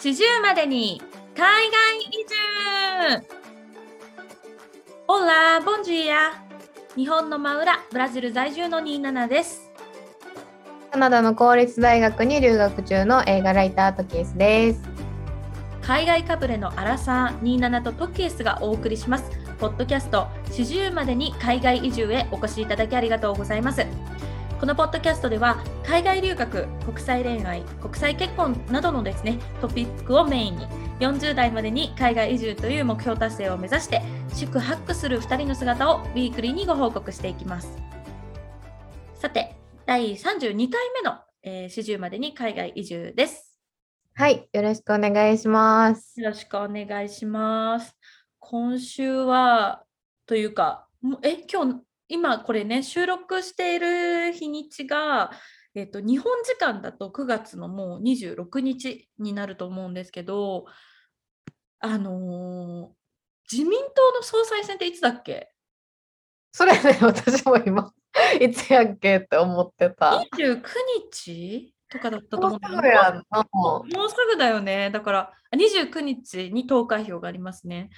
[0.00, 1.02] 四十までに
[1.36, 2.26] 海外移
[3.20, 3.26] 住。
[5.08, 6.44] オラボンジーア
[6.96, 9.70] 日本の真裏ブラジル在住の27です。
[10.90, 14.80] カナダの公立大学に留学中の映画ライタートキエスです。
[15.82, 19.48] 海外かぶれのアラサー27とトキエスがお送りします。
[19.58, 23.84] ポッドキャスト四十までに海外移住へお越しいただきありがとうございます
[24.58, 30.66] このポッドキャストでは海外留学、国際恋愛、国際結婚などのですねトピックをメインに
[30.98, 34.02] 40代までに海外移住という目標達成を目指して
[34.34, 37.78] 宿泊する2人の姿をウィークリーにご報告していきます
[39.14, 39.54] さて
[39.86, 40.18] 第32
[40.68, 43.48] 回目のえー四十までに海外移住です
[44.14, 46.20] はい、よろしくお願いします。
[46.20, 47.96] よろしくお願いします。
[48.40, 49.84] 今週は、
[50.26, 50.88] というか、
[51.22, 55.30] え、今日、今これね、収録している日にちが、
[55.74, 60.64] えっと、日本時間だと9月のもう26日になると思うんですけど、
[61.80, 62.98] あのー
[63.50, 65.50] 自民党の総裁選っていつだっけ？
[66.52, 67.92] それね、私も今、
[68.40, 70.22] いつやっけって思ってた。
[70.36, 70.62] ?29
[71.14, 73.46] 日とかだったと思もうんだよぐやんな。
[73.52, 74.90] もうすぐだよね。
[74.90, 77.88] だからあ29日に投開票がありますね。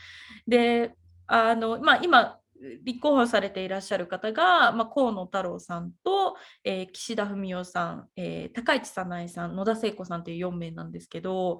[0.46, 0.94] で、
[1.26, 2.39] あのまあ、今、
[2.82, 11.58] 立候補されていらっしゃる方が、まあ、河野太郎さんと、えー岸田文雄さん、えー高市早苗さん、野田聖子さんという4名なんですけど、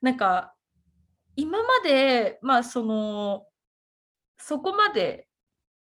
[0.00, 0.54] なんか
[1.36, 3.46] 今まで、まあ、その
[4.38, 5.26] そこまで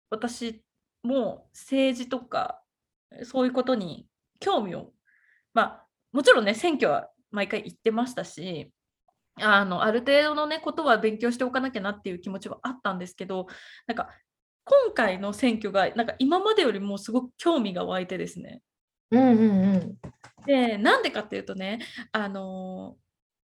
[0.10, 0.64] 私
[1.04, 2.62] も政治とか
[3.24, 4.08] そういうことに
[4.40, 4.92] 興味を
[5.54, 8.72] まあもちろんね選挙は毎回行ってましたし
[9.36, 13.48] あのある程度のねことは勉強しておかなきゃなっていう気持ちはあったんですけど
[13.88, 14.10] なんか
[14.70, 18.62] 今回の選挙がなんか今までよりもすごく興味が湧いてですね
[19.12, 19.98] うんうんうん。
[20.46, 21.80] でなんでかっていうとね
[22.12, 22.96] あの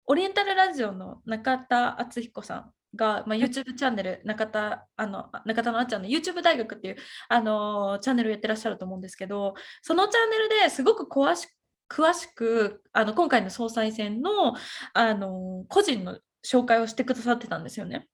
[0.06, 6.96] オリエンタルラジオの中田敦彦さんが、まあ、YouTube チャンネル中田あの中田のあっちゃんの YouTube 大学っていう
[7.28, 11.48] あのチャンネルをやってらっしゃると思うんですけどそのチャンネルですごく詳し
[11.88, 14.54] 詳しくあの今回の総裁選の
[14.92, 18.08] あの個人の紹介をしてくださってたんですよね。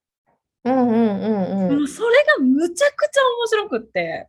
[0.64, 1.78] うんうんうんうん。
[1.78, 4.28] もうそれがむちゃくちゃ面白くって。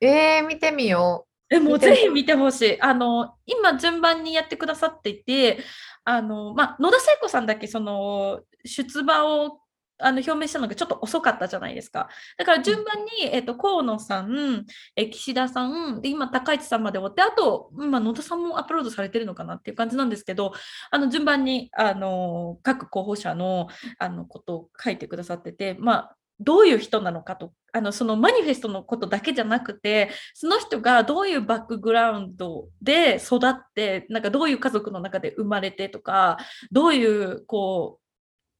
[0.00, 2.80] えー、見てみよえもうぜひ見てほしい。
[2.80, 5.58] あの今順番にやってくださっていて、
[6.04, 7.66] あのまあ、野田聖子さんだけ？
[7.66, 9.60] その出馬を
[9.98, 12.08] あの表明したのがちょっと遅かったじゃないですか。
[12.36, 14.66] だから順番に、えっと河野さん、
[14.96, 20.52] え岸田さん、で今高市さんまで終わって、あと、まあ、野田さんもアップロードされてるのかなっていう感じなんですけど、
[20.90, 23.68] あの順番にあの各候補者の
[23.98, 36.38] あのことを書いてくださってて、まあ、どういう人なのかとあのそのマニフェストのことだけじゃなくてその人がどういうバックグラウンドで育ってなんかどういう家族の中で生まれてとか
[36.72, 38.03] どういうこう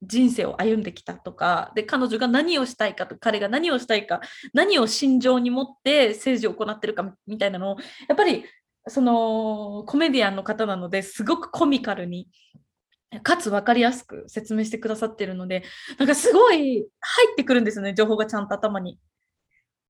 [0.03, 4.21] 人生を歩んできたとかで彼女が何をしたいかと彼が何をしたいか
[4.53, 7.77] 何を心情に持って政治を行ってるかみたいなのを
[8.09, 8.45] やっぱり
[8.89, 12.29] そのコメディアンの方なのですごくコミカルに
[13.23, 15.63] かつ分かりやすく説明してくださってるので
[15.99, 18.99] なんかすごい入ってくるんですよね情報がちゃんと頭に。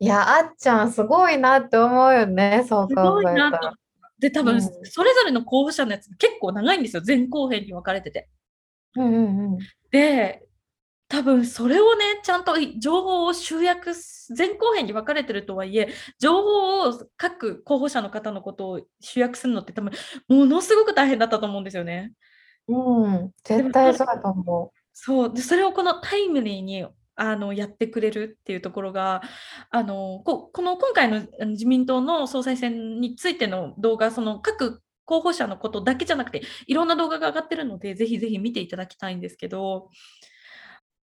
[0.01, 0.05] う。
[0.05, 3.73] いや、あっちゃん、すごいなって思うよね、そうす考えたら。。
[4.19, 8.29] で多分、うんそれぞれの候補者のやつ結構長いんですよ前後編に分かれてて。
[8.97, 9.59] うんうんうん。
[9.95, 10.43] で
[11.07, 15.89] 多分それをねちゃんと情報を集約す前後編に分かれてるとはいえ
[16.19, 19.93] 情報を各候補者の方のことを集約するのって多分
[20.27, 22.13] ものすごく大変だったと思うんですよね。
[22.67, 25.33] うん、絶対そうだと思そう。
[25.33, 26.85] でそれをこのタイムリーに
[27.15, 29.23] あのやってくれるっていうところが
[29.71, 39.89] あのここの今回の自民党の総裁選についての動画その各候補者のことだけじゃなくていろんな動画が上がってるのでぜひぜひ見ていただきたいんですけど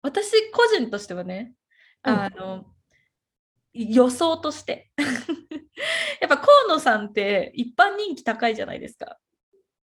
[0.01, 1.53] 私個人としてはね
[2.03, 2.65] うんあの、
[3.73, 4.91] 予想として
[6.21, 9.05] やっぱ河野さんって一般人気高いじゃないですか。
[9.05, 9.17] う。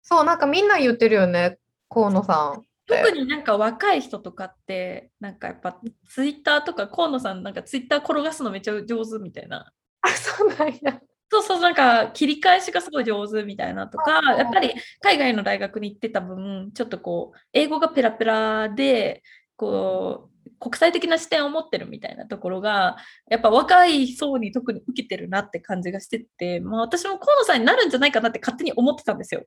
[0.01, 2.63] そう、なんかみんな言ってるよね、河野さん。
[2.85, 9.71] 特になんか若い人とかってなんかやっぱツイッターとか河野さんなんかツイッター転がすのめっちゃ上手みたいな
[10.01, 10.99] あ、そうなんや。
[11.31, 19.21] そうそうなんか切り返しがすごい上手みたいなとかあやっぱり海外の大学に行ってた分ちょっとこう英語がペラペラで
[19.55, 20.29] こう
[20.59, 22.97] 国際的な視点を持ってるみたいなところが
[23.29, 29.43] やっぱ若い層に特に受けてるなって感じがしてて、まあ、私も河野さんになるんじゃないかなって勝手に思ってたんですよ。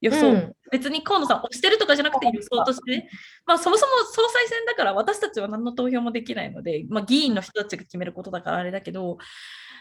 [0.00, 0.52] 予想、うん。
[0.70, 2.90] 別に河野さんを推してるとかじゃなくて予想として。
[2.90, 3.08] ね、
[3.46, 9.18] まあ、そもそも総裁選だから私たちは何の投票もできないので、まあ、議員の人たちが決めることだからあれだけど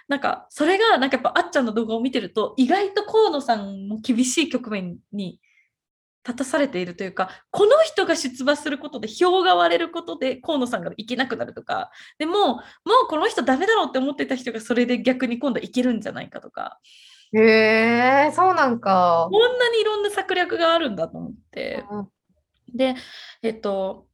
[0.08, 5.40] なんかそれがなんかやっぱあっちゃんの動画を見てると意外と河野さんも厳しい局面に
[6.26, 12.62] 立たされているというかこの人が出馬することで票が割れることで河野さんがいけなくなるとかでももう
[13.10, 16.80] この人ダメだろうって思ってた人がそれで逆に今度いけるんじゃないかとか。
[17.34, 19.28] へえそうなんか。
[19.30, 21.84] こんなにいろんな策略があるんだと思って。
[21.92, 22.08] うん。
[22.74, 22.96] で
[23.42, 24.08] えっと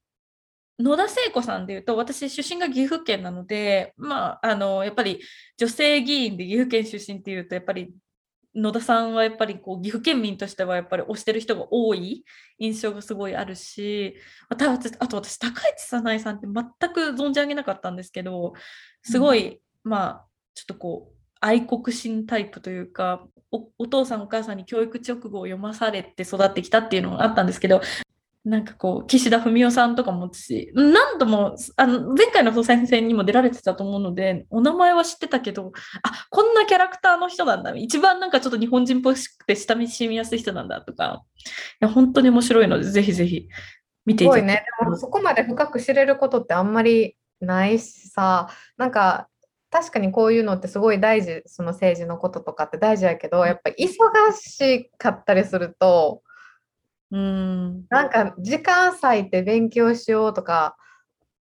[0.82, 5.20] 野田聖子さんでいうと私出身が岐阜県なのでまああのやっぱり
[5.58, 7.94] 女性議員で岐阜県出身っていうとやっぱり
[8.54, 12.26] 野田さんはやっぱりこう岐阜県民としてはやっぱり推してる人が多い
[12.60, 14.16] 印象がすごいあるし
[14.50, 18.54] あと私あと私高市早苗さんって全く存じ上げなかったんですけど
[19.04, 27.82] すごい、まあちょっとこう愛国心タイプというかおお父さんお母さんに教育直後を読まされて育ってきたっていうのがあったんですけど
[28.44, 35.72] なんかこう岸田文雄さんとかも私何度もあの前回の総裁選にも出られてたと思うのでお名前は知ってたけど
[36.02, 41.24] あこんなキャラクターの人なんだ一番なんかちょっと日本人っぽくて親しみやすい人なんだとか
[41.82, 43.48] いや本当に面白いのでぜひぜひ
[44.06, 44.66] 見ていただきすごいね。
[44.80, 49.28] でもそこまで深く知れることってあんまりないしさ、なんか
[49.70, 56.24] 確かにこういうのってすごい大事、その政治のこととかって大事やけど、やっぱ忙しかったりすると、
[57.12, 60.78] うんなんか時間割いて勉強しようとか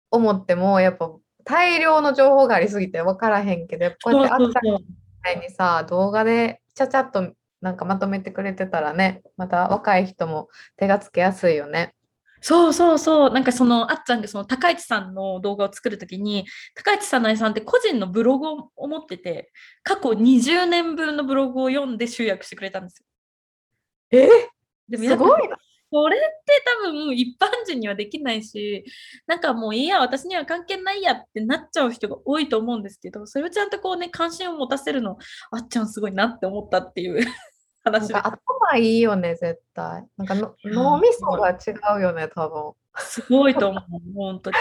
[0.09, 1.11] 思っても、やっぱ
[1.43, 4.79] 大量の情報がありすぎて分からへんけど、こうやってあったみ
[5.23, 11.93] たいにさ、動画でちゃちゃっとなんかまとめてくれてたらね、また若い人も手がつけやすいよね。
[12.43, 19.51] そうそうそう、なんかそのあっちゃんがその高市さんの動画を作るときに、高市早苗さんって個人のブログを持ってて、
[19.83, 23.05] 過去20年分のブログを読んで集約してくれたんですよ。
[24.19, 24.49] え？
[24.91, 25.57] でもすごいな。
[25.91, 28.85] これって多分一般人にはできないし、
[29.27, 35.17] なんかもういいや、私には関係ないやってなっちゃう人が多いと思うんですけど、それをちゃんとこうね、関心を持たせるの、
[35.51, 37.19] あっちゃんすごいなって思ったっていう
[37.83, 40.05] 話でか頭いいよね、絶対。
[40.15, 42.71] なんか脳みそが違うよね、多分。
[42.97, 43.83] すごいと思う、
[44.15, 44.55] 本当に。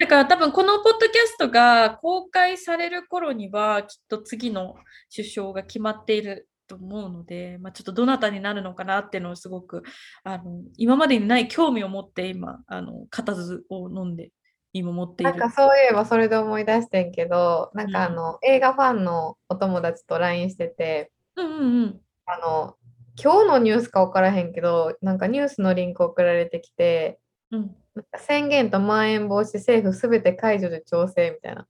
[0.00, 4.74] だから多分このポッドキャストが公開される頃には、きっと次の
[5.14, 9.82] 首相が決まっていると思うので、まあ、ちょっとどなたになるのかなっていうのをすごく
[10.24, 14.30] あの今までにない興味を持って今、あの固唾を飲んで
[14.72, 15.32] 今持っている。
[15.32, 22.00] なんかそういえばそれで思い出してんけど、なんかあの、映画ファンのお友達と LINE してて、うんうんうん。
[22.24, 22.76] あの、
[23.22, 27.18] 今日のニュースか分からへんけど、なんかニュースのリンク送られてきて、
[27.50, 27.76] うん、
[28.16, 31.66] 宣言とまん延防止政府すべて解除で調整みたいな。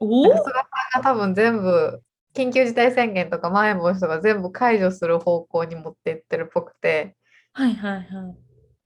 [0.00, 2.02] おおなんか菅さんが多分全部、
[2.34, 7.16] 緊急事態宣言とかまん延防止とか全部解除する方向に持っていってるっぽくて、
[7.52, 8.06] はいはいはい。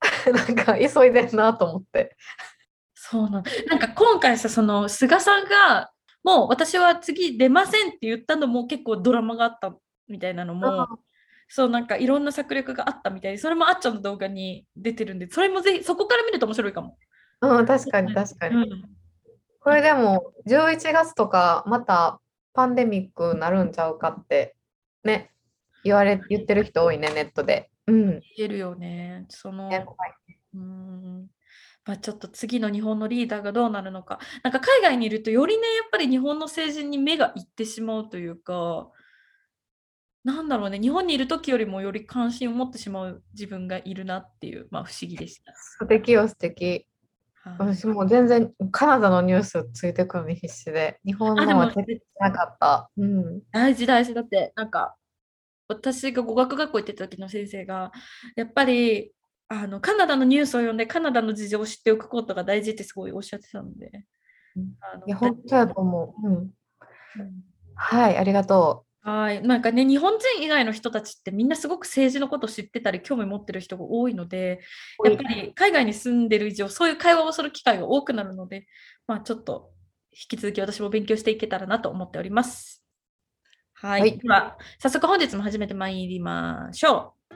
[0.31, 2.15] なんか急いでんなと思って。
[2.93, 5.91] そうなんなんか今回さ、その菅さんが、
[6.23, 9.75] もう私は次出ませんって言ったのも結構ドラマがあった
[10.07, 10.87] みたいなのも、
[11.47, 16.97] そうなんかいろんな策略があったみたいで、それもあっちゃんの動画に出てるんで、それもぜひそこから見ると面白いかも。
[17.41, 18.55] うん、確かに確かに。
[18.55, 18.99] うん
[19.61, 22.21] これでも11月とかまた
[22.59, 24.53] パンデミックなるんちゃうかって
[25.05, 25.31] ね、
[25.85, 27.69] 言われ、言ってる人多いね、ネットで。
[27.87, 28.19] うん。
[28.35, 29.25] 言えるよね。
[29.29, 31.29] その、ん
[31.85, 34.19] まあ、ちょっと次の日本のリーダーがどうなるのか。
[34.43, 38.89] なんか海外にいるとよりね、やっぱり日本の政治に目がいってしまうというか、
[40.25, 45.53] なんだろうね、日本にいる時よりもより関心を持ってしまう自分がいるなっていう、まあ不思議でした。
[45.55, 46.88] 素敵よ、素敵。
[47.57, 51.73] はい私もう全然カナダのニュースついてくるのに必死で、日本あでものは
[52.19, 52.89] なかった。
[52.97, 53.41] うん。
[53.51, 54.95] 大事大事だってなんか
[55.67, 57.91] 私が語学学校行ってた時の先生が
[58.35, 59.11] やっぱり
[59.47, 63.91] あのカナダのニュースを読んでカナダの事情を知っておくことが大事ってすごいおっしゃってたので
[64.55, 66.27] うんあのいや、本当やと思う。
[66.27, 66.35] うん。
[66.35, 66.51] うん
[67.81, 74.59] はい、ありがとはいなんかね日本人以外の人たちってみんなすごく政治のことを知ってたり興味持ってる人が多いので
[75.03, 75.07] う。
[75.07, 78.67] やっぱり海外に住んでる以上そういう会話をする機会が多くなるので
[79.07, 79.71] まあちょっと
[80.11, 82.83] 引き続き私も勉強していけたらなと思っております。
[83.73, 87.35] はい、はいでは早速本日も始めてまいりましょう。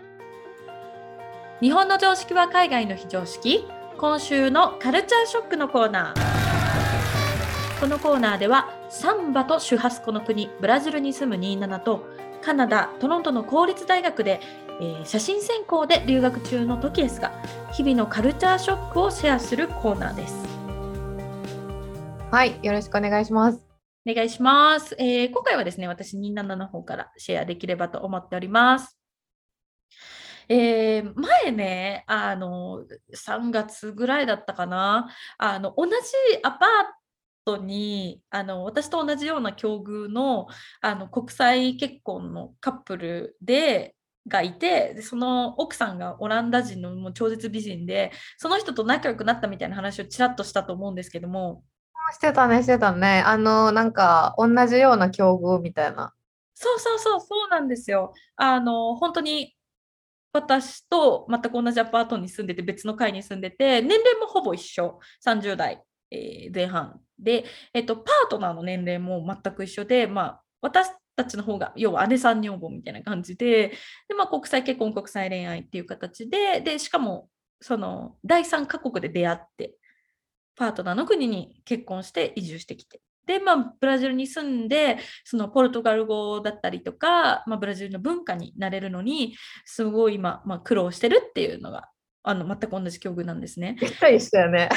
[1.61, 3.65] 日本の常識は海外の非常識
[3.97, 7.79] 今週のカルチャーショックのコーナー。
[7.79, 12.05] このコーナーではサンバとシュハスコの国ブラジルに住む27と
[12.43, 14.39] カナダ・トロントの公立大学で、
[14.79, 17.31] えー写真専攻で留学中のトキエスが
[17.71, 20.35] 日々のカルチャーショックをシェアするコーナーです。
[22.31, 22.35] う。
[22.35, 23.65] はい、よろしくお願いします。
[24.07, 24.95] お願いします。
[24.99, 28.95] えー今回はですね、私27の方からシェアできればと思っております。
[30.49, 35.09] えー前ね、あの、3月ぐらいだったかな、
[35.39, 35.93] あの、同じ
[36.43, 37.02] アパー
[37.45, 40.47] トに、あの、私と同じような境遇の、
[40.81, 43.95] あの、国際結婚のカップルで、
[44.25, 51.61] がいてでその奥さんがオランダ人のもう超絶美人でその人と仲良くなったみたいな話をちらっとしたと思うんですけども
[52.13, 53.21] してたね、してたね。
[53.25, 56.13] あの、なんか、同じような境遇みたいな。
[56.55, 59.55] そうそうそうそうなんですよあの本当に
[60.31, 73.69] 私と全く同じアパートに住んでて別の階に住んでて年齢もほぼ一緒30代、えー前半で、えっと、パートナーの年齢も全く一緒で、まあ、私たちの方が要は姉さん女房みたいな感じで
[74.07, 77.29] で、まあ、国際結婚国際恋愛っていう形ででしかも
[77.61, 79.75] その第三カ国で出会って
[80.55, 83.01] パートナーの国に結婚して移住してきて。
[83.25, 91.89] で、まあ、ブラジルに住んでそのポルトガル語だったりとか、まあ、ブラジルの文化になれるのにすごい今、まあ、苦労してるっていうのが
[92.23, 93.75] あの全く同じ境遇なんですね。
[93.79, 94.69] ぴったりしたよね。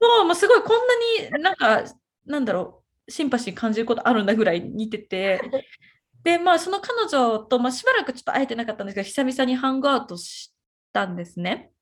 [0.00, 1.84] そう、もうすごいこんなになんか、
[2.26, 5.40] なんだろう、シンパシー感じることあるんだぐらい似てて、
[6.24, 10.52] で、まあ、その彼女と、まあ、しばらくちょっと会えてなかったんですけど、久々にハングアウトし
[10.92, 11.72] たんですね。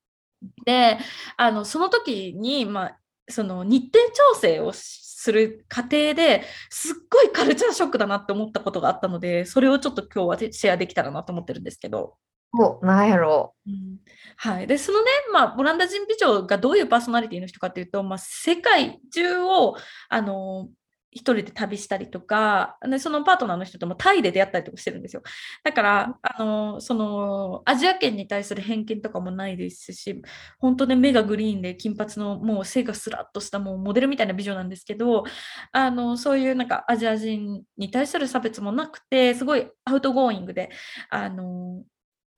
[0.65, 0.99] で、
[1.37, 3.99] あの、その時に、まあ、その日程
[4.35, 12.17] 調整をする過程ですっごいカルチャーショックだなって思ったことがあったので、それをちょっと今日はシェアできたらなと思ってるんですけど。
[12.53, 13.55] お、なんやろ。
[13.67, 13.99] うん。
[14.37, 19.77] はい、でそのね、まあ、オランダ人美女がどういうパーソナリティの人かっていうと、まあ、世界中を
[20.09, 20.69] あの
[21.13, 25.23] 一人で旅したりとかでそのパートナーの人ともタイで出会ったりとかしてるんですよ。
[25.65, 30.23] だからあのそのアジア圏に対する偏見とかもないですし
[30.59, 35.25] 本当ね目がグリーンで金髪のもう背がスラッとしたもうモデルみたいな美女なんですけど
[35.73, 40.71] あのそういうなんかアジア人に対する差別もなくてすごい outgoing で
[41.11, 41.83] あの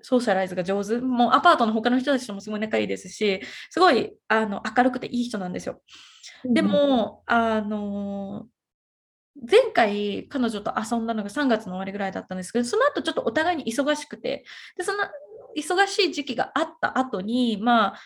[0.02, 3.40] socialize が上手、もうアパートの他の人たちともすごい仲いいですし、
[3.70, 5.80] すごいあの明るくていい人なんですよ。
[6.44, 6.52] う。
[6.52, 8.46] でも、あの
[9.34, 14.44] 前回彼女と遊んだのが3月の終わりぐらいだったんですけど、その後ちょっとお互いに忙しくて、
[14.76, 14.98] でその
[15.56, 18.00] 忙しい時期があった後に、まあ、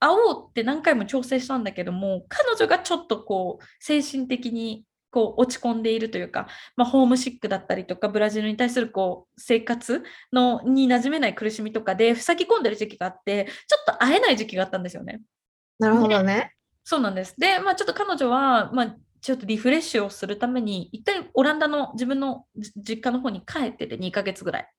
[0.00, 10.02] 会おうって何回も調整したんだけども、彼女がちょっとこう、精神的にこう落ち込んでいるというか、まあ、ホームシックだったりとか、ブラジルに対するこう生活
[10.32, 15.20] のに馴染めない苦しみとかで、塞ぎ込んでる時期があって、ちょっと会えない時期があったんですよね。
[15.78, 16.54] なるほどね。
[16.82, 17.38] そうなんです。
[17.38, 24.70] で、まあ、ちょっと彼女は、まあ、ちょっとリフレッシュをするために、一回オランダの自分のじ実家の方に帰ってて2ヶ月ぐらい。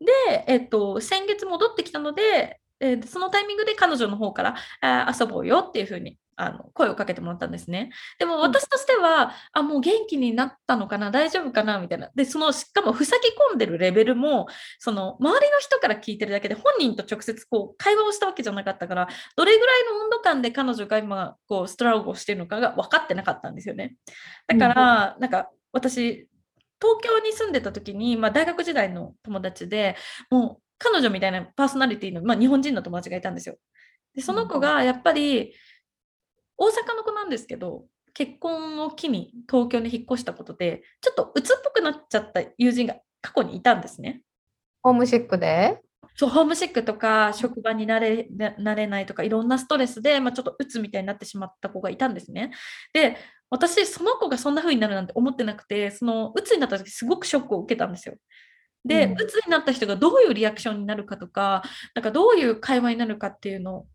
[0.00, 7.90] で、えっと、先月戻ってきたので、えーそのタイミングで彼女の方からあー遊ぼうよっていうふうにあの声をかけてもらったんですね。
[8.18, 12.10] でも私としては、あ、もう元気になったのかな、大丈夫かなみたいな。
[12.14, 14.46] で、そのしかも塞ぎ込んでるレベルも、
[14.78, 23.96] その周りの人から聞いてるだけで、本人と直接こう会話をしたわけじゃなかったから、どれぐらいの温度感で彼女が今こうストラゴをしてるのかが分かってなかったんですよね。
[24.46, 26.28] だから、なんか私
[26.80, 29.96] 東京に住んでた時に、まあ、大学時代の友達で
[30.30, 33.56] もう彼女みたいなパーソナリティの、まあ、日本人の友達がいたんですよ。
[34.14, 35.52] でその子がやっぱり
[36.56, 44.22] 大阪の子なんですけど結婚を機に東京に引っ越したことでちょっと鬱っぽくなっちゃった友人が過去にいたんですね。
[44.82, 45.80] ホームシックで？
[46.16, 52.50] そうホームシックとか職場になれななれないとかいろんなストレスで、まあ、ちょっと鬱みたいになってしまった子がいたんですね。
[52.92, 53.16] で
[53.50, 58.16] 私その子がそんな風になるなんて思ってなくてその鬱になった時すごくショックを受けたんですよ。
[58.88, 61.62] で、うん鬱になった人がどういうリアクションになるかとか
[61.94, 63.86] なんかどういう会話になるかっていうの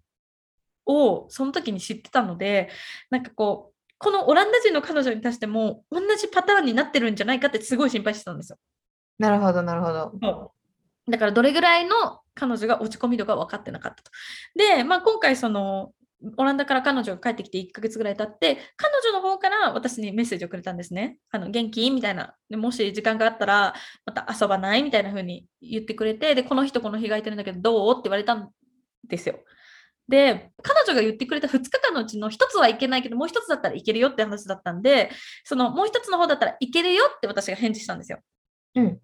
[0.86, 2.70] をその時に知ってたので
[3.10, 8.58] なんかこうこのオランダ人の彼女に対しても同じパターンになってるんじゃないかってすごい心配してたんですよ。
[9.18, 10.52] なるほど、なるほど。
[11.08, 14.12] だからどれぐらいの彼女が落ち込み度が分かってなかったと。
[14.56, 15.94] で、まあ、今回その
[16.38, 21.18] オランダから彼女が帰ってきて1ヶ月ぐらい経って彼女の方から私にメッセージをくれたんですね。
[21.32, 21.90] あの元気？
[21.92, 22.58] みたいなで。
[22.58, 23.74] もし時間があったら
[24.06, 24.84] また遊ばない？
[24.84, 27.94] みたいな風に言ってくれてでこの人この日が空いてるんだけどどう？
[27.94, 28.50] って言われたん
[29.08, 29.40] ですよ。
[30.08, 35.10] で彼女が言ってくれた2日間のうちの1つはいけないけどもう1つだったらいけるよって話だったんで
[35.46, 38.20] そのもう1つの方だったらいけるよって私が返事したんですよ。
[38.76, 39.00] うん。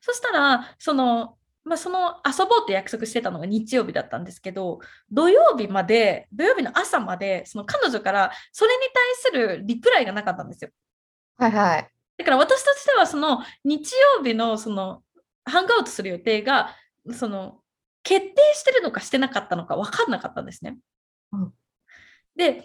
[0.00, 1.36] そしたら、その、
[1.70, 10.70] まあ、その遊ぼうって約束してたのが日曜日だったんですけど、土曜日まで、土曜日の朝まで、その彼女からそれに対するリプライがなかったんですよ。
[11.38, 11.88] はいはい。
[12.18, 15.04] だから私としては、その日曜日のその
[15.44, 16.74] ハングアウトする予定が、
[17.12, 17.60] その
[18.02, 20.76] 決定してるのかしてなかったのか分かんなかったんですね。
[21.30, 21.52] うん
[22.34, 22.64] で、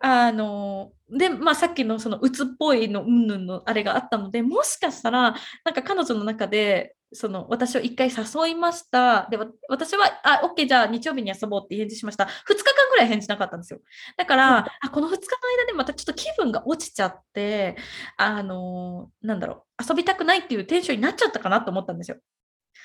[0.00, 5.34] あので、まあ、さっきのその鬱っぽいのうんぬんのあれがあったのでもしかしたら
[5.64, 9.28] なんか彼女の中でその私を一回誘いました。
[9.30, 12.24] でわ私はあ OK じゃあ日曜日に遊ぼうって返事しました。
[12.24, 13.80] 2日間ぐらい返事なかったんですよ。
[14.16, 14.64] だから、うん。
[14.80, 15.20] あこの2日の
[15.58, 17.76] 間でまたちょっと気分が落ちちゃって
[18.16, 22.18] あのなんだろう遊びたくないっていうテンションになっちゃったかなと思ったんですよ。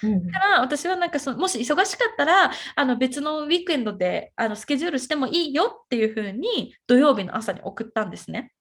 [0.03, 0.27] うん。
[0.27, 8.51] だから私はなんかそのもし忙しかったらあの別のウィークエンドであのスケジュールしてもいいよっていうふうに土曜日の朝に送ったんですね。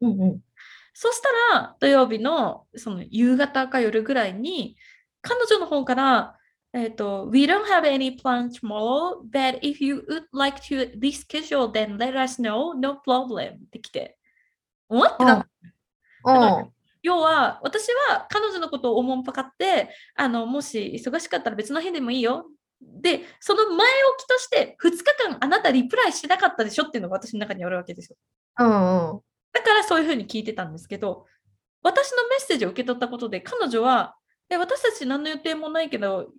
[0.00, 0.40] うんうん。
[0.92, 1.20] そし
[1.52, 4.76] たら土曜日のその夕方か夜ぐらいに
[5.22, 6.36] 彼女の方から、
[6.72, 12.16] えっと We don't have any plans tomorrow, but if you would like to reschedule, then let
[12.16, 13.54] us know, no problem.
[13.54, 14.16] って来て。
[14.88, 15.16] おっ？
[15.16, 15.46] てた。
[16.24, 16.70] うん。
[17.02, 22.46] 要は私は彼女のことをおもんぱかってあのもし忙しかったら別の日でもいいよ。
[22.80, 28.16] でその前置きとして2日間あなたリプライしてなかったでしょっていうのが私の中にあるわけですよ。
[28.58, 28.66] うん
[29.12, 29.20] うん。
[29.52, 31.26] だからそういうふうに聞いてたんですけど
[31.82, 34.14] 私のメッセージを受け取ったことで彼女は
[34.50, 36.30] え私たち何の予定もないけど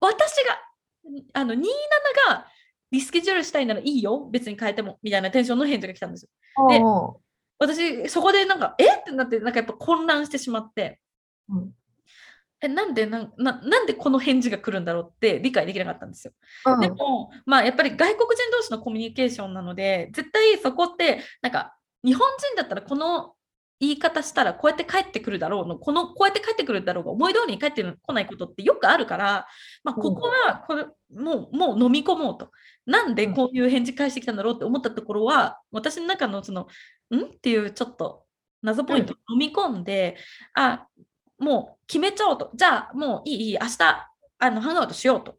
[0.00, 0.58] 私が
[1.32, 1.60] あの27
[2.28, 2.46] が
[2.90, 6.68] リスケジュールしたいならいいよ別に変えてもみたいなテンションの返事が来たんですよ。
[6.68, 7.14] でうん。
[7.58, 8.84] 私そこでなんかえ？
[8.84, 11.00] ってなってなんかやっぱ混乱してしまって。
[11.48, 11.70] うん。
[12.60, 16.32] えなんでなんななんでこの返事が来るんだろうって理解できなかったんですよ。
[16.66, 16.80] うん。
[16.80, 23.35] でも、まあ、やっぱり外国人同士のコミュニケーションなので絶対そこってなんか日本人だったらこの
[23.78, 29.46] 言い方したらこうやって帰ってくるだろうのこのこうやって帰ってくるだろうが思い通りに帰ってこないことってよくあるから、
[29.84, 32.50] まあ、ここはこれもうもう飲み込もうと。
[32.86, 36.68] なんでこういう返事返してきたんだろうって思ったところは私の中のその
[37.14, 37.24] ん？
[37.24, 38.22] っていうちょっと
[38.62, 40.16] 謎ポイントを飲み込んで、
[40.54, 40.86] あ
[41.38, 42.50] もう決めちゃおうと。
[42.54, 45.36] じゃあもういいいい明日あのハングアウトしようと。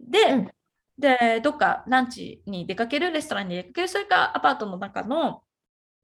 [0.00, 0.50] で、うん。
[0.98, 5.42] でどっかランチに出かけるレストランに出かけるそれかアパートの中の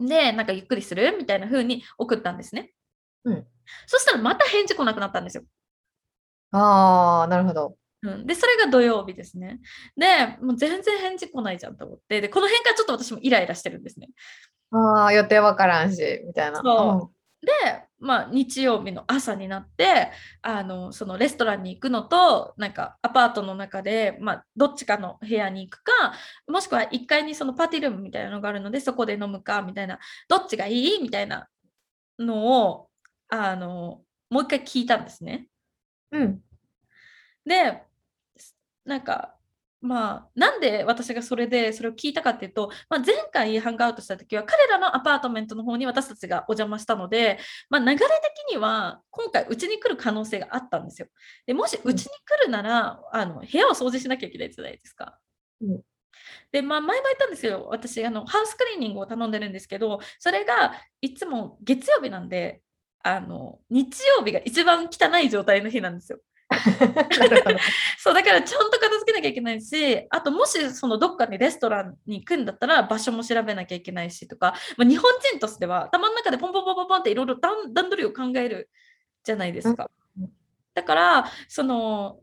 [0.00, 1.16] でなんかゆっくりする？
[1.16, 2.72] みたいな風に送ったんですね、
[3.24, 3.46] うん
[3.86, 5.44] そしたらまた返事来なくなったんですよ
[6.52, 7.76] ああ、なるほど。
[8.02, 9.58] うん、で、それが土曜日ですね。
[9.96, 14.10] で、もう全然返事来ないじゃんと思って、で、この辺からちょっと私もイライラしてるんですね。
[14.70, 16.60] ああ、予定わからんし、みたいな。
[16.60, 17.10] そ
[17.40, 17.48] で、
[18.04, 20.10] まあ、日曜日の朝になって、
[20.42, 26.14] あの、そのレストランに行くのと、なんかアパートの中で、まあ、どっちかの部屋に行くか、
[26.46, 31.48] もしくは1階にそのパーティールームみたいなのがあるので、そこで飲むか、みたいな、どっちがいいみたいな
[32.18, 32.90] のを、
[33.28, 35.48] あの、もう一回聞いたんですね。
[36.12, 36.22] うん。
[36.22, 36.42] うん。
[37.46, 37.82] で、
[38.84, 39.34] なんか、
[39.84, 51.08] まあ、なんで私がそれでそれを聞いたかっていうと、まあ、前回ハンガーアウトした時は彼らのアパートメントの方に私たちがお邪魔したので、まあ、流れ的には今回うちに来る可能性があったんですよ。
[51.46, 55.18] でもしうんうちに来るなら、あの部屋を掃除しなきゃいけないじゃないですか。
[55.60, 55.80] うん
[56.50, 62.62] で、まあ、前も言ったんですけど、私あの、ハウスクリーニングを頼んでるんですけど、それがいつも月曜日なんで、
[63.02, 66.20] あの日曜日が一番汚い状態の日なんですよ。
[67.98, 78.70] そうだからちゃんと片付けなきゃいけないしあともしそのどっかにレストランに行くんだったら場所も調べなきゃいけないしとか、まあ、日本人としては頭の中でポンポンポンポンポンっていろいろ段段取りを考える
[79.22, 80.30] じゃないですかうん。
[80.74, 82.18] だからその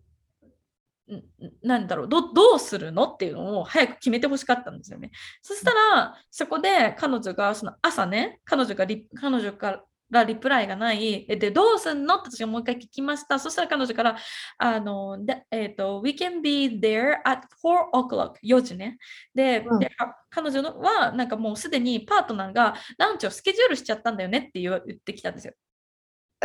[1.12, 1.24] ん
[1.62, 5.12] なんだろうどどうするのっていうのを早く決めてほしかったんですよね。
[5.42, 9.84] そしたらそこで彼女がその朝ね彼女がリ彼女から
[10.26, 11.26] リプライがない。
[11.30, 12.16] えで、どうすんの？
[12.16, 13.40] って私がもう一回聞きました。
[13.40, 14.18] そしたら彼女から、
[14.58, 18.98] あの、でえっ、と、We can be there at 4 o'clock、4時ね。
[19.34, 25.54] で、うんであ彼女のは、なんかもうすでにパートナーがランチをスケジュールしちゃったんだよねって言ってきたんですよ。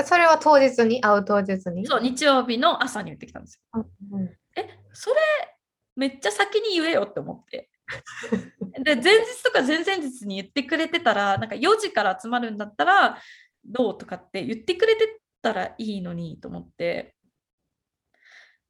[0.04, 1.00] それは当日に？
[1.00, 1.86] 会う当日に？
[1.86, 3.86] そう、日曜日の朝に言ってきたんですよ。
[4.12, 5.16] うんうんえ、それ、
[5.96, 7.68] めっちゃ先に言えよって思って。
[8.82, 13.18] で、前日とか前々日に言ってくれてたら、なんか4時から集まるんだったら、
[13.66, 17.14] どうとかって言ってくれてたらいいのにと思って。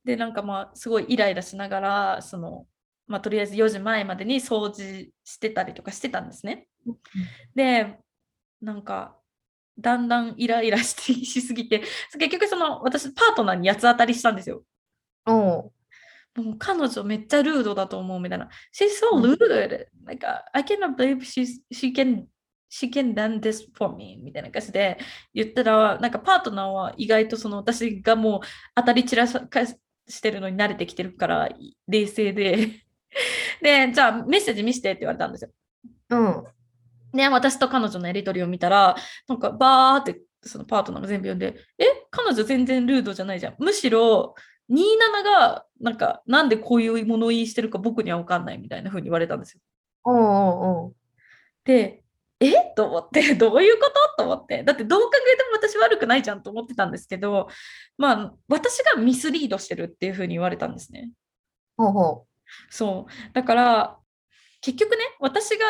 [0.05, 2.67] で、なんかまあ、すごいイライラしながら、その、
[3.07, 6.69] まあ、とりあえず4時前までに掃除してたりとかしてたんですね。
[7.55, 7.99] で、
[8.61, 9.19] なんか、
[9.79, 11.83] だんだんイライラしてしすぎて、
[12.19, 14.65] 結局その、私、パートナーに八つ当たりしたんですよ。
[15.27, 15.73] おう
[16.41, 18.49] もう彼女めっちゃルードだと思うみたいな。
[18.73, 19.87] She's so うん rude.
[20.05, 22.27] Like, I cannot believe she's, she can,
[22.71, 24.99] she can done this for me みたいな感じで
[25.35, 28.41] 言ったら、なんかパートナーは意外とその私がもう
[28.75, 31.49] 当たり散らかしてるのに慣れてきてるから
[31.89, 32.83] 冷静で。
[33.63, 35.51] で、じゃあメッセージ見せてって言われたんですよ。
[36.11, 36.45] うん。
[37.13, 38.97] ね、私と彼女のやりとりを見たら、
[39.29, 43.55] なんかバーってそのパートナーが全部読んで、え、彼女全然ルードじゃないじゃん。
[43.59, 44.35] むしろ、
[44.71, 49.61] 27が、なんか、なんでこういう物言いしてるか僕には分かんないみたいな風に言われたんですよ。
[50.05, 50.95] おうおうおう
[51.65, 52.03] で、
[52.41, 52.53] え？
[52.77, 54.25] と思って、 どういうこと？
[54.25, 54.63] と思って。
[54.63, 57.49] だってどう考えても私悪くないじゃんと思ってたんですけど、
[57.97, 61.11] まあ、私がミスリードしてるっていう風に言われたんですね。
[61.77, 62.27] ほうほ
[62.71, 63.33] そう。
[63.33, 63.99] だから、
[64.61, 65.65] 結局ね、私が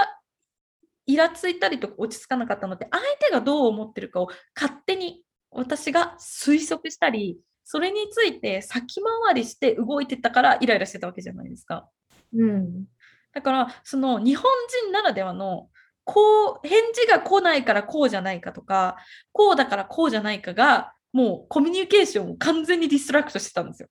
[1.07, 11.89] イラついたりとか落ち着かなかったのって、相手がどう思ってるかを勝手に私が推測したり、それについて先回りして動いてたからイライラしてたわけじゃないですか。
[12.33, 12.85] うん。
[13.33, 14.45] だからその日本
[14.85, 15.69] 人ならではの
[16.07, 18.97] こう返事が来ないからこうじゃないかとか
[19.33, 23.89] こうだからこうじゃないかがもうコミュニケーションを完全に distract してたんですよ。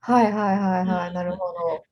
[0.00, 1.08] はいはいはいはい。
[1.08, 1.82] うんなるほど。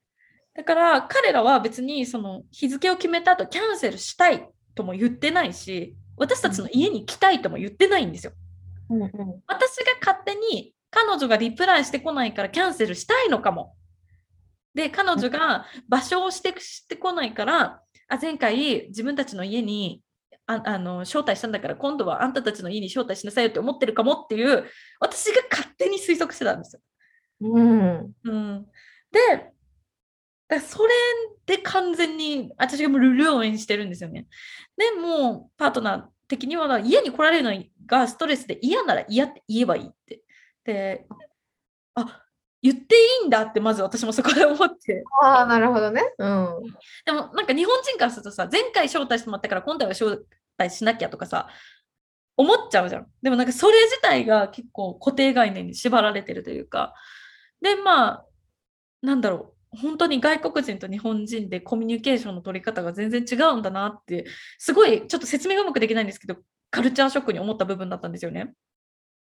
[0.54, 8.32] だから彼らは別にその日付を決めた後キャンセルしたいとも言ってないし私たちの家に来たいとも言ってないんですよ。
[8.90, 9.10] うんうん。
[9.46, 13.74] 私が勝手に彼女がリプライしてこないからキャンセルしたいのかも。
[14.74, 20.02] で、彼女が場所をしてしてこないから、あ前回自分たちの家に
[20.46, 24.64] ああの招待したんだから今度はあんたたちの家に招待しなさいよって思ってるかもっていう
[25.00, 26.82] 私が勝手に推測してたんですよ。
[27.40, 28.12] うん。
[28.24, 28.66] うん、
[29.10, 29.52] で、
[30.48, 30.92] だそれ
[31.46, 34.26] で完全に私がもうルルオンしてるんですよね。
[34.76, 40.22] でもパートナー的には家に来られるのがストレスで嫌なら嫌って言えばいいって。
[40.64, 41.06] で、
[41.94, 42.25] あ
[42.62, 45.04] 言っていいんだってまず私もそこで思って。
[45.22, 46.02] ああ、なるほどね。
[46.18, 46.48] うん。
[47.04, 50.18] でもなんか日本人からするとさ、前回招待してもらったから今回は招
[50.58, 51.48] 待しなきゃとかさ、
[52.36, 53.06] 思っちゃうじゃん。
[53.22, 56.94] でもなんかそれ自体が結構固定概念に縛られてるというか。
[57.60, 58.26] で、まあ、
[59.02, 59.56] なんだろう。
[59.78, 64.26] 本当に外国人と日本人でコミュニケーションの取り方が全然違うんだなって、
[64.58, 66.36] すごいちょっと説明がうまくできないんですけど、
[66.70, 68.54] カルチャーショックに思った部分だったんですよね。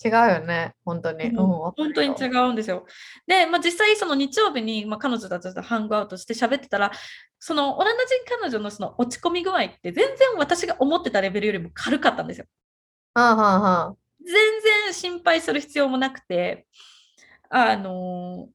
[0.03, 0.73] 違うよね。
[0.83, 1.25] 本当に。
[1.25, 2.85] うん本当に違ようんですよ。
[3.27, 6.91] で、まあ、実際その日曜日に、まあ、彼女たちとハングアウトして喋ってたら、
[7.39, 12.45] そのオランダ人彼女のその落ち込み具合って全然私が思ってたレベルよりも軽かったんですよ。
[13.13, 13.95] はあはあはあ。
[14.19, 14.33] 全
[14.83, 16.65] 然心配する必要もなくて、
[17.49, 18.49] あの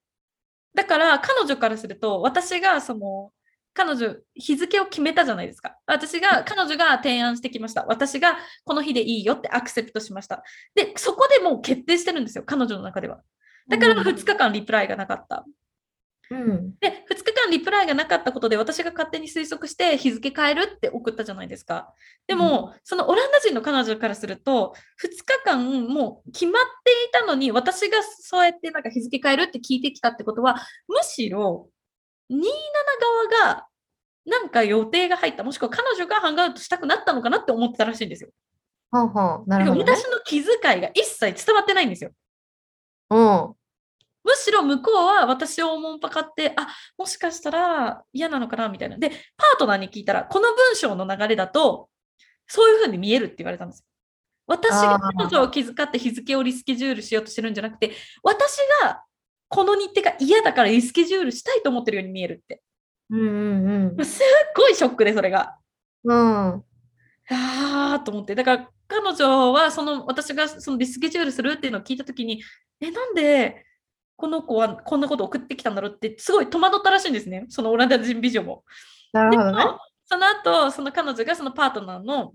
[0.75, 3.33] だから彼女からすると私がその
[3.75, 5.77] 彼女日付を決めたじゃないですか。
[5.87, 7.85] 私が彼女が提案してきました。
[7.87, 10.43] 私がこの日でいいよってアクセプトしました。
[10.75, 13.21] で、そこでもう決定してるんですよ、彼女の中では。
[13.69, 15.45] だからうん2日間リプライがなかった。
[16.31, 16.75] うん。
[16.79, 21.93] で、2日間リプライがなかったことで私が勝手に推測して日付変えるって送ったじゃないですか。
[22.29, 30.55] でも、そのオランダ人の彼女からすると、2日間もう決まっていたのに、私がそうやってなんか日付変えるって聞いてきたってことは、
[30.87, 31.69] むしろ
[32.31, 32.37] 27
[33.33, 33.67] 側が
[34.27, 38.31] なんか予定が入った、もしくは彼女がハングアウトしたくなったのかなって思ってたらしいんですよ。
[38.91, 39.43] はあはあ。
[39.47, 39.93] なだるほど、ね。
[39.93, 42.11] 私の気遣いが一切伝わってないんですよ。
[43.11, 43.55] うん。
[44.23, 48.99] むしろ向こうは私をおもんぱかって、あもしかしたら嫌なのかなみたいな。
[48.99, 51.89] で、パートナーに聞いたら、この文章の流れだと、
[52.47, 53.85] そういうふうに見えるって言われたんですよ。
[54.47, 59.05] 私が彼女を気遣って日付をリスケジュールしようとしてるんじゃなくて、私が
[59.51, 62.63] この日程が嫌だからリスケジュールしたいと思ってるように見えるって。
[63.11, 65.57] うんうんすっごいショックで、それが。
[66.05, 66.55] うん。
[66.55, 66.65] うん。
[67.31, 68.37] あーと思って。
[68.37, 72.43] だから彼女はその私がそのリスケジュールするっていうのを聞いたときに、
[72.81, 73.65] え、なんで
[74.17, 77.47] この子はこんなこと送ってきたんだろうってすごい戸惑ったらしいんですね。
[77.49, 78.63] そのオランダ人美女も。
[79.13, 79.65] でなるほどね。
[79.65, 82.35] もその後、その彼女がそのパートナーの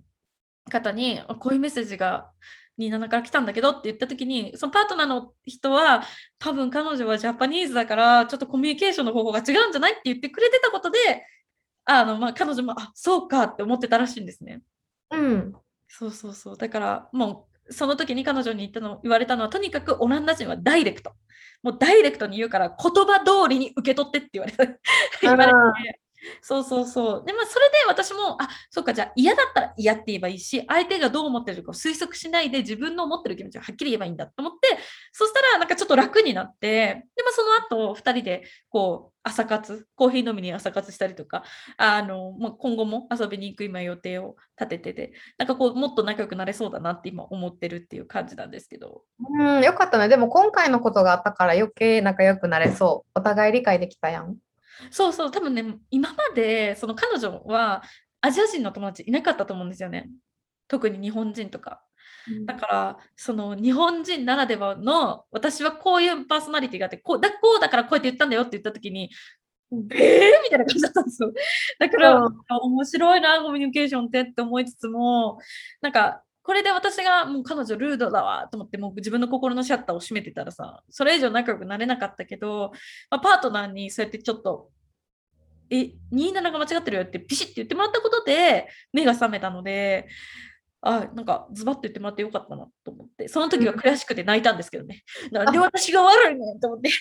[0.69, 2.31] 方に、あこういうメッセージが
[2.77, 6.03] 27から来たんだけどって言ったときに、そのパートナーの人は、
[6.39, 10.99] 多分彼女はジャパニーズだから、ちょっとコミュニケーションの方法が違うんじゃないって言ってくれてたことで、
[11.85, 14.61] あのまあ、彼女も、あそうかって思ってたらしいんですね。
[15.11, 15.53] うん。
[15.87, 16.57] そうそうそう。
[16.57, 21.13] だから、もう、その時に彼女に言ったの言われたのは、とにかくオランダ人はダイレクト。
[21.63, 24.65] もうダイレクトに言うから、言葉通りに受け取ってって言われた。
[25.21, 25.45] 言われ
[25.83, 25.99] て。
[26.41, 27.23] そうそうそう。
[27.25, 34.77] で、まあ、それで私も、あ、そっか、じゃあ嫌だったら嫌って言えばいいし、相手がどう思ってるかを推測しないで自分の思ってる気持ちをはっきり言えばいいんだと思って、
[35.11, 41.43] そしたらなんかちょっと楽になって、で、まあ、その後、二人で、こう、朝活、コーヒー飲みに朝活したりとか、
[41.77, 49.01] あの、まあ、今後も遊びに行く今予定を立ててて、なんかこう、もっと仲良くなれそうだなって今思ってるっていう感じなんですけど。
[49.19, 50.09] うん、よかったね。
[50.09, 53.19] でも今回のことがあったから余計仲良くなれそう。
[53.19, 54.37] お互い理解できたやん。
[54.91, 57.83] そうそう、多分ね、今までその彼女は
[58.21, 60.09] アジア人の友達いなかったと思うんですよね。
[60.67, 61.81] 特に日本人とか。
[62.45, 69.11] だから、その日本人ならではの、私はこういうパーソナリティがあって、こうだこうだからこうやって言ったんだよって言ったときに、
[69.71, 71.31] うんえーみたいな感じだったんですよ。
[71.79, 75.39] だから、うんあ面白いな、コミュニケーションってって思いつつも、
[75.81, 82.71] なんか、これで私がもう彼女ルードだわと思ってもう自分の心のシャッターを閉めてたらさそれ以上仲良くなれなかったけど、
[83.09, 84.69] まあ、パートナーにそうやってちょっと
[85.71, 90.07] 「え27が間違ってるよ」ってピシッて言ってもらったことで目が覚めたので
[90.81, 96.91] あなんかズバッと言ってもらってよかったなと思ってその時は悔しくて泣いたんですけどね、なんで私が悪いねんと思って。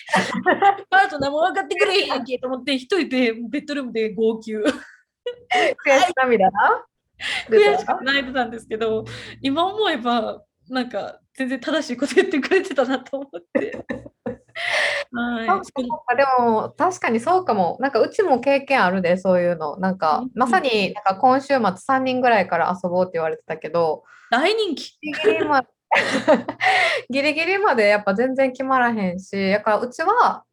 [0.89, 4.53] パートナーも分かってくれへんやんけと思って一人でベッドルームで号泣。
[4.53, 6.85] 悔し涙な。
[7.49, 9.05] 悔しくて泣いてたんですけど
[9.41, 13.85] 今思えばなんか全然正しいこと言ってくれてたなと思って。
[15.11, 16.15] はい。
[16.15, 17.77] でも確かにそうかも。
[17.81, 19.77] なんかうちも経験あるで、そういうの。
[19.77, 24.97] なんかうんまさになんか今週末3人ぐらいから遊ぼうって言われてたけど、大人気。
[25.01, 25.67] ギリギリまで
[27.09, 30.43] ギリギリまでやっぱ全然決まらへんし、だからうちは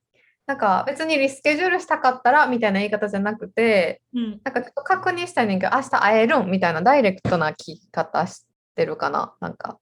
[0.46, 4.40] なんか別にリスケジュールしたかったらみたいな言い方じゃなくて、うん。
[4.44, 9.34] なんかちょっと確認したいねんけど、明日会えるんみたいなダイレクトな聞き方してるかな。
[9.40, 9.78] なんか。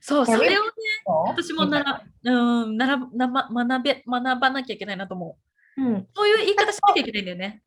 [0.00, 0.68] そう、それをね、
[1.06, 5.36] 私私もなら、うん、ならなま学べ学ばなきゃいけないなと思
[5.76, 5.82] う。
[5.82, 7.62] うん、そういう言い方しなきゃいけないんだよね。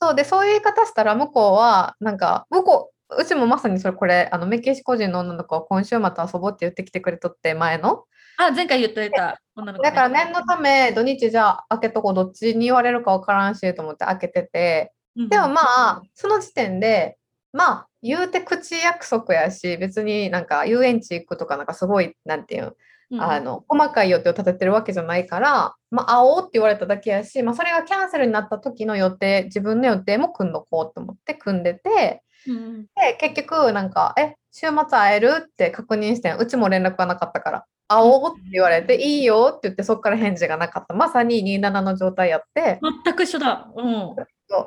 [0.00, 8.04] そうで、そういう言い方したら向こうは、なんか、向こう、うちもまさにそれ、これ、あのメキシコ人の女の子は今週末遊ぼうって言ってきてくれとって、前の。
[8.38, 9.90] あ、前回言ってた女の子、ね。
[9.90, 17.16] だから念のため、土日じゃあ開けとこう、どっちに言われるかわからんしと思って開けてて、うんでもまあ、その時点で、
[17.52, 22.76] まあ、言うて口約束やし、別になんか遊園地行くとか、なんかすごい、なんていうの、うん
[23.22, 35.34] あの細かい予定を立ててるわけじゃないから、まあ、会おうって言われただけやし、まあ、それがキャンセルになった時の予定、自分の予定も組んどこうと思って組んでて、うんで、結局、なんか、え、週末会える？
[35.38, 40.94] って確認してん、うちも連絡がなかったから、会おうって言われて、いいよって言って、そこから返事がなかった。
[40.94, 43.70] まさに27の状態やって、全く一緒だ。
[43.76, 44.16] うん。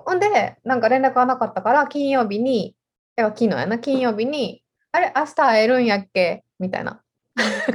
[0.06, 2.76] ほんで、なんか連絡がなかったから、金曜日に、い
[3.18, 7.02] や昨日やな、金曜日に、あれ、明日会えるんやっけみたいな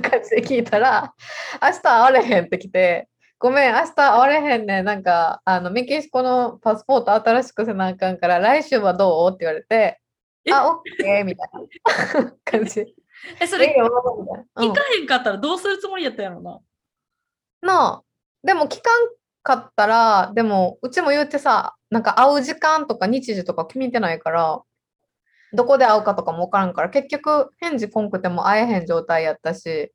[0.02, 1.14] 感じで聞いたら、
[1.62, 4.84] 明日会われへんって来て、ごめん、明日会われへんねん。
[4.84, 9.30] なんか、あの、メキシコのパスポート新しくせなあかんから、来週はどう？
[9.30, 10.00] って言われて、
[10.46, 10.52] え？
[10.52, 11.48] あ、オッケーみたい
[12.24, 12.94] な 感じ。
[13.40, 16.60] え、それ、聞かへんかったらどうするつもりやったんやろな。
[17.62, 18.02] なあ、
[18.42, 19.08] でも聞かん
[19.42, 24.62] かったら、でもうちも言ってさ、なんか会う時間とか日時とか決めてないから、
[25.52, 29.92] どこで会うかとかも分からんから、結局返事こんくても会えへん状態やったし、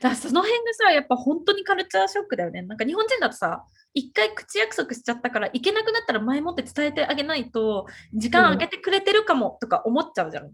[0.00, 2.62] だその辺がさ、やっぱ本当にカルチャーショックだよね。
[2.62, 10.52] なんか日本人だとさ、一回口約束しちゃったから、行けなくなったら前もって伝えてあげないと、時間空けてくれてるかもとか思っちゃうじゃん。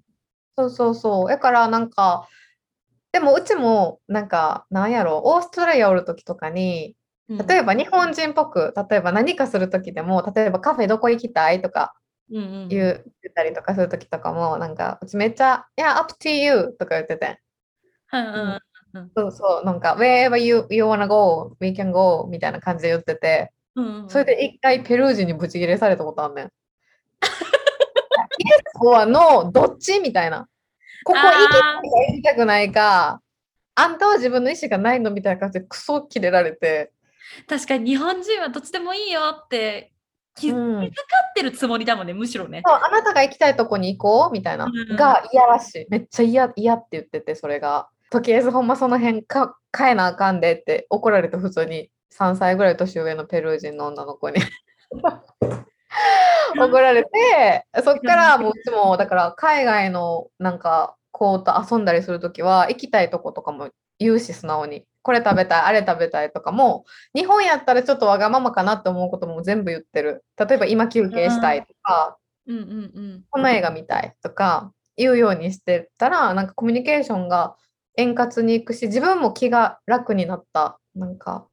[0.59, 1.29] そうそうそう。
[1.29, 2.29] だからなんか、
[3.12, 6.97] でもうちもなんか、なんやろ、オーストラリアおる時とかに、
[7.29, 11.94] 例えば日本人っぽく、例えば何かする時でも、例えばカフェどこ行きたいとか
[12.31, 17.40] うんうん、言う言ったりとかする時とかも、なんか、うちめっちゃ、いや、up to you とか言ってて。
[18.12, 26.53] うんうんそうそう、なんか、wherever you, you wanna go, we can go みたいな感じで言ってて、うんうんそれで一回ペルー人にブチギレされたことあんねん。
[28.84, 30.48] イエスはノー、どっちみたいな。
[31.04, 33.20] ここ行きたいか行きたくないか、
[33.74, 36.92] あんたは自分の意思がないのみたいな感じでクソキレられて、
[37.48, 39.92] 確かに日本人はどっちでもいいよって
[40.34, 42.62] 気,、うん気遣ってるつもりだもんね、むしろね。
[42.66, 45.86] そうあなたが行きたいとこに行こうみたいな、うんが嫌らしい。
[45.88, 47.88] めっちゃ嫌嫌って言ってて、それが。
[48.10, 54.40] とりあえずほんまその辺か変えなあかんでって怒られて普通に3歳ぐらい年上のペルー人の女の子に
[56.57, 64.85] 怒られて、そっからもううちもだから海外のなんか子と遊んだりするときは行きたいとことかも言うし素直に。
[65.03, 70.22] これ食べたい、あれ食べたいとかも、日本やったらちょっとわがままかなって思うことも全部言ってる。
[70.37, 73.24] 例えば今休憩したいとか、うんうんうん。
[73.31, 77.57] この映画見たいとか言うようにしてたら、なんかコミュニケーションが
[77.96, 80.79] 円滑にいくし、自分も気が楽になった。
[80.94, 81.47] なんか、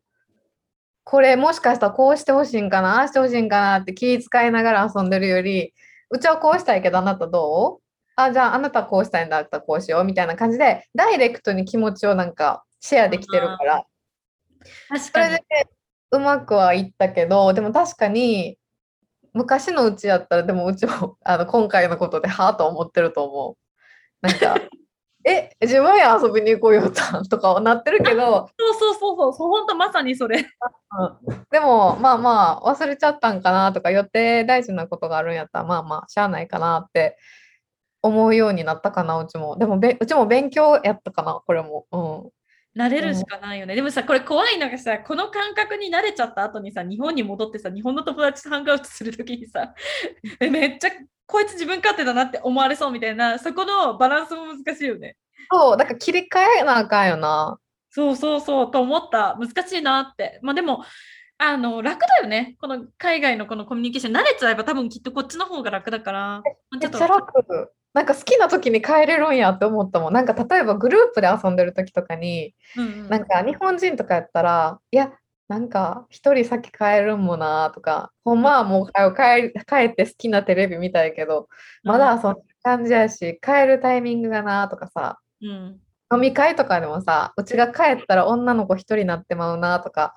[1.06, 5.74] これもしかしたらこうしてほしいんかな、ああしてほしいんかなって気遣いながら遊んでるより、
[6.10, 7.82] うちはこうしたいけどあなたどう？
[8.18, 13.86] あ、じゃああなたはこうしたいんだったらこうしようみたいな感じで、ダイレクトに気持ちをなんかシェアできてるから、
[14.90, 15.70] 確かにそれで。
[16.12, 18.58] うまくはいったけど、でも確かに
[19.34, 23.58] 昔のうちやったら、でもうちもあの今回のことではぁと思ってると思
[24.24, 24.28] う。
[24.28, 24.56] なんか、
[25.28, 30.40] え、自分や遊びに行こうよたとかはなってるけど、そうそうそうそう、そう本当まさにそれ。
[30.40, 37.18] うんでもまあまあ忘れちゃったんかなとか予定大事なことがあるんやったらまあまあしゃあないかなって
[38.02, 39.58] 思うようになったかなうちも。
[39.58, 41.86] でもべうちも勉強やったかなこれも。
[41.92, 41.98] う
[42.30, 42.32] ん
[42.76, 43.76] 慣れるしかないよね。
[43.76, 49.74] でもさ、これ怖いのがさ、この感覚に慣れちゃった後にさ、日本に戻ってさ、日本の友達とハングアウトするときにさ、
[50.42, 50.90] えめっちゃ
[51.26, 55.16] こいつ自分勝手だなって思われそうみたいな、そこのバランスも難しいよね。
[55.52, 57.58] そう、だから切り替えなあかんよな。
[57.92, 59.38] そうそうそうと思った。
[59.40, 60.40] 難しいなって。
[60.42, 60.84] まあでも、
[61.38, 62.58] あの楽だよね。
[62.60, 66.42] この海外のこのコミュニケーション慣れちゃえば多分きっとこっちの方が楽だから。
[66.44, 67.72] ちょっとめっちゃ楽。
[67.96, 70.14] なんか好きな時に帰れるんやって思ったもん。
[70.14, 75.14] なんか例えばグループで遊んでる時とかに、うんうんなんか日本人とかやったら、いや、
[75.48, 81.48] なんか一人先帰るんもなとか、ほんまはもう帰り帰って好きなテレビ見たいけど、
[81.84, 85.80] まだ遊んでる感じやし、帰るタイミングがなとかさ、うん
[86.14, 90.14] 飲み会とかでもさ、うちが帰ったら女の子一人になってまうなとか、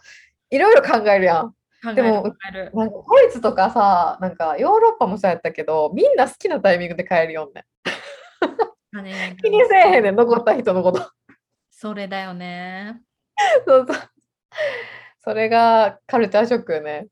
[0.50, 1.54] いろいろ考えるやん。
[1.94, 2.34] でも。
[2.74, 7.64] なんかドイツとかさ、なんかヨーロッパもそうやったけど、みんな好きなタイミングで帰るよね。
[9.42, 11.10] 気にせえへんねん、残った人のこと。
[11.70, 13.00] それだよね。
[13.66, 13.96] そうそう。
[15.18, 17.06] それがカルチャーショックよね。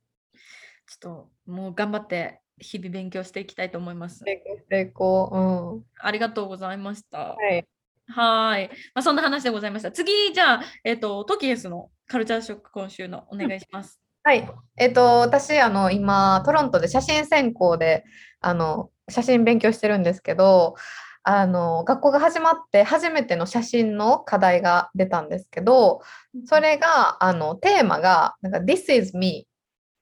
[0.88, 4.24] ちょっともう頑張って日々勉強していきたいと思います。
[4.70, 5.76] 成功う。
[5.76, 5.85] うん。
[5.98, 7.35] ありがとうございました。
[7.35, 7.66] はい。
[8.09, 8.68] はーい。
[8.68, 9.90] まあ、そんな話でございました。
[9.92, 14.00] 次、じゃあ、えっ、と、トキエスのカルチャーショック今週のお願いします。
[14.27, 14.51] はい。
[14.77, 18.05] えっと、私、あの、今、トロントで写真専攻で、
[18.41, 20.75] あの、写真勉強してるんですけど、
[21.23, 26.03] あの、学校が始まって初めての写真の課題が出たんですけど、
[26.45, 29.47] それが、あの、テーマが、なんか、This is me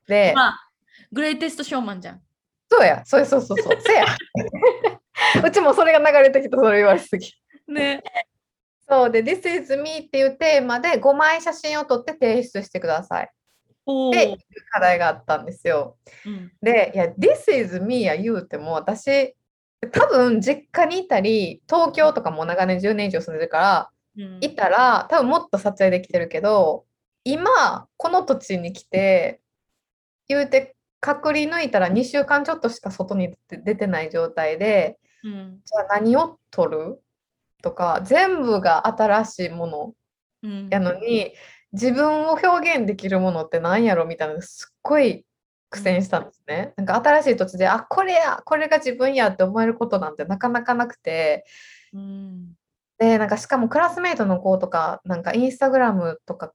[0.09, 0.71] で、まあ、
[1.13, 2.23] グレイテストショーマンじゃん。
[2.71, 4.07] そうや、そうそうそうそう、せや。
[5.45, 7.31] うちもそれが流れてきた、それ言われすぎ。
[7.69, 8.03] ね。
[8.89, 13.31] そうで、This is me っていうテーマで5枚写真を撮って提出してください。
[13.87, 14.37] おで、ー
[14.73, 15.99] 課題があったんですよ。
[16.27, 16.53] うん。
[16.63, 19.35] で、いや、This is me や言うても、私、
[19.93, 26.87] 多分実家にいたり、東京とかも長年10年以上住んでるから、うんいたら、多分もっと撮影できてるけど、
[27.25, 29.41] 今、この土地に来て、
[30.29, 35.61] 言うて、隔離抜いたら2週間ちょっとしか外に出てない状態で、うん。
[35.65, 37.01] じゃあ何を撮る？
[37.63, 39.95] とか、全部が新しいもの
[40.43, 40.69] うん。
[40.71, 41.33] やのに、
[41.75, 45.27] 自分を表現できるものって何やろみたいなのすっごい
[45.71, 46.73] 苦戦したんですね。
[46.77, 51.45] なんか新しい土地で、あ、これや、これが自分やって思えることなんてなかなかなくて、
[51.93, 52.55] うん。
[52.99, 56.53] で、なんかしかもクラスメートの子とか、なんかインスタグラムとか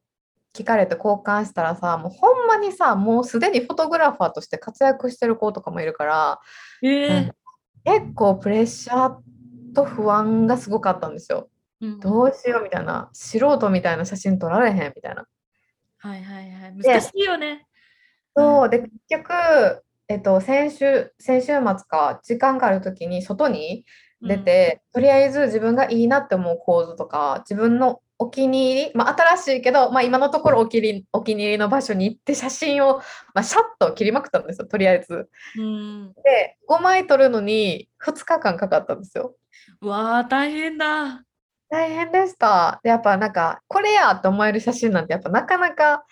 [0.56, 6.40] 聞かれて交換したらさ、もうほんまにさ、もうすでにフォトグラファーとして活躍してる子とかもいるから、
[6.82, 7.32] えー
[7.86, 9.16] 結構プレッシャー
[9.74, 11.50] と不安がすごかったんですよ。
[11.82, 15.26] うんどうしようみたいな、素人みたいな写真撮られへんみたいな。
[15.98, 16.78] はいはいはい。
[16.78, 17.66] で難しいよね。
[18.36, 23.86] そうで結局、えっと、先週先週末か時間がある時に外に
[24.22, 32.98] 出て、とりあえず自分がいいなって思う構図とか自分のお気に入り、まあ、新しいけど、まあ、今のところお気に入りお気に入りの場所に行って写真を、
[33.34, 35.30] まあ、シャッと切りまくったんですよとりあえず。
[35.58, 36.14] うん。
[36.24, 39.36] で5枚撮るのに2日間かかったんですよ。
[39.82, 41.24] うわあ、大変だ。
[41.70, 42.80] 大変でした。
[42.84, 46.04] でやっぱなんかこれやと思える写真なんてやっぱなかなか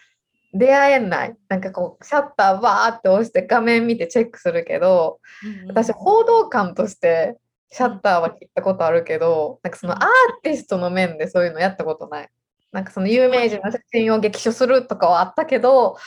[0.54, 1.36] 出会えない。
[1.50, 7.38] なんかこうシャッターバーって押して画面見てチェックするけどうん私報道官として
[7.72, 10.02] シャッターは切ったことあるけどなんかそのアー
[10.43, 12.30] ティストの面でそういうのやったことない。
[12.72, 15.98] なんかその有名人の写真を激写するとかはあったけど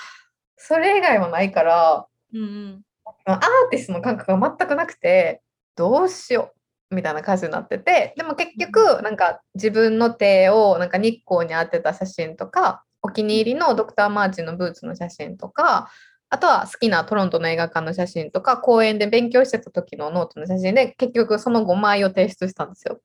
[0.56, 2.84] それ以外はないからうんうん。
[3.24, 5.42] アーティストの感覚が全くなくて
[5.74, 6.59] どうしよう
[6.90, 15.90] みたいな感じになっててでも結局なんか自分の手をなんか日光に当てた写真とかお気に入りのドクター・マーチンのブーツの写真とか
[16.28, 23.00] あとは好きなトロントの映画館の写真とか公園で勉強してた時のノートの写真で結局その5枚を提出したんですよ。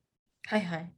[0.46, 0.92] はいはい。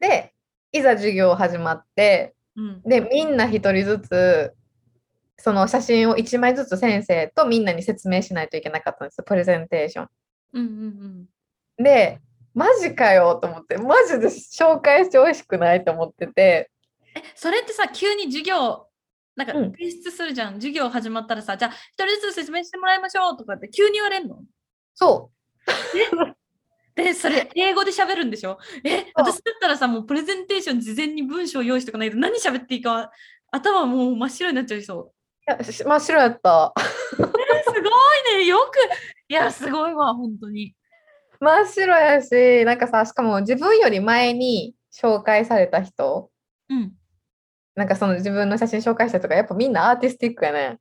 [0.00, 0.32] で
[0.72, 2.82] いざ授業始まってうん。
[2.82, 4.54] でみんな一人ずつ
[5.36, 10.08] その写真を1枚ずつ先生とみんなに説明しないといけなかったんですよプレゼンテーション。
[10.54, 11.28] うんうん
[11.76, 12.20] で、
[12.54, 16.70] マジかよと思って、マジで紹介してほしくないと思ってて、
[17.16, 18.86] え、それってさ、急に授業、
[19.36, 20.54] なんかうん提出するじゃん。
[20.54, 24.38] 授業始まったらさ、じゃあ、一人ずつ説明してもらいましょうとかって急に言われるの？
[24.94, 25.30] そ
[26.94, 28.58] で、それ、英語で喋るんでしょ？
[28.84, 33.10] え、私だったらさ、もうプレゼンテーション事前に文章を用意しておかないと何喋っていいか、
[33.50, 35.52] 頭もう真っ白になっちゃいそう。
[35.52, 35.52] う。
[35.52, 36.72] いやし真っ白やった。
[36.78, 37.78] えすご
[38.36, 38.44] いね。
[38.46, 38.76] よく、
[39.28, 40.74] いや、すごいわ、本当に。
[41.44, 46.30] 真っ白やし、なんかさ、しかも自分より前に紹介された人、
[46.70, 46.92] うん。
[47.74, 50.78] なんかその自分の写真紹介した人がやっぱみんなアーティスティックやね。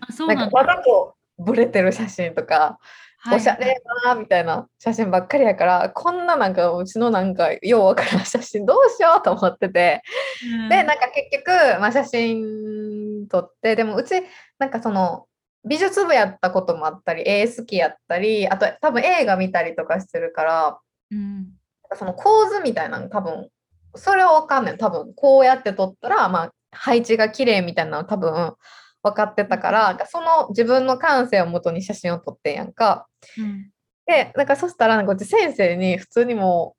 [0.00, 0.64] あ、そうななんんだ。
[0.64, 2.78] かわざとブレてる写真とか、
[3.24, 10.02] はいおしゃれなみたいな写真ばっかりやから、こんななんかうちのなんかようわからん写真どうしようと思ってて。
[10.44, 11.48] うんでなんか結局、
[11.80, 14.14] まあ、写真撮ってでもうち
[14.58, 15.26] なんかその
[15.64, 20.78] 美術部やったこともあったり絵好きやったりあと多分映画見たりとかしてるから
[21.10, 21.48] うん。
[21.94, 23.48] その構図みたいなの多分
[23.94, 28.54] それは分かんない多分こうやって撮ったら、まあ、配置が綺麗みたいなの多分
[29.02, 33.06] 分かってたからその自分の感性をもとに写真を撮ってんやんか。
[33.38, 33.70] うん。
[34.06, 36.74] でなんかそしたらなんかうち先生に普通にも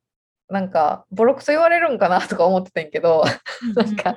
[0.50, 3.24] うなんかボロクソ言われるんかなとか思ってたんやけど
[3.76, 4.16] なんか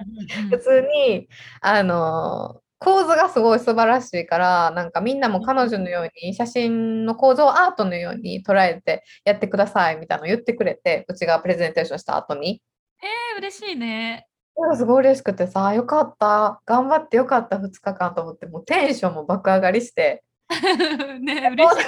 [0.51, 1.29] 普通に、
[1.61, 12.63] あの構図がすごい素晴らしいから、なんかみんなも彼女のように写真の構造をアートのように捉えてやってくださいみたいなの言ってくれて、うちがプレゼンテーションした後に。
[13.03, 14.27] えー、嬉しいね。
[14.77, 20.23] すごい嬉しくてさ、よかった、頑張ってよかった2日間と思って、もうテンションも爆上がりして。
[21.21, 21.87] ね嬉しい。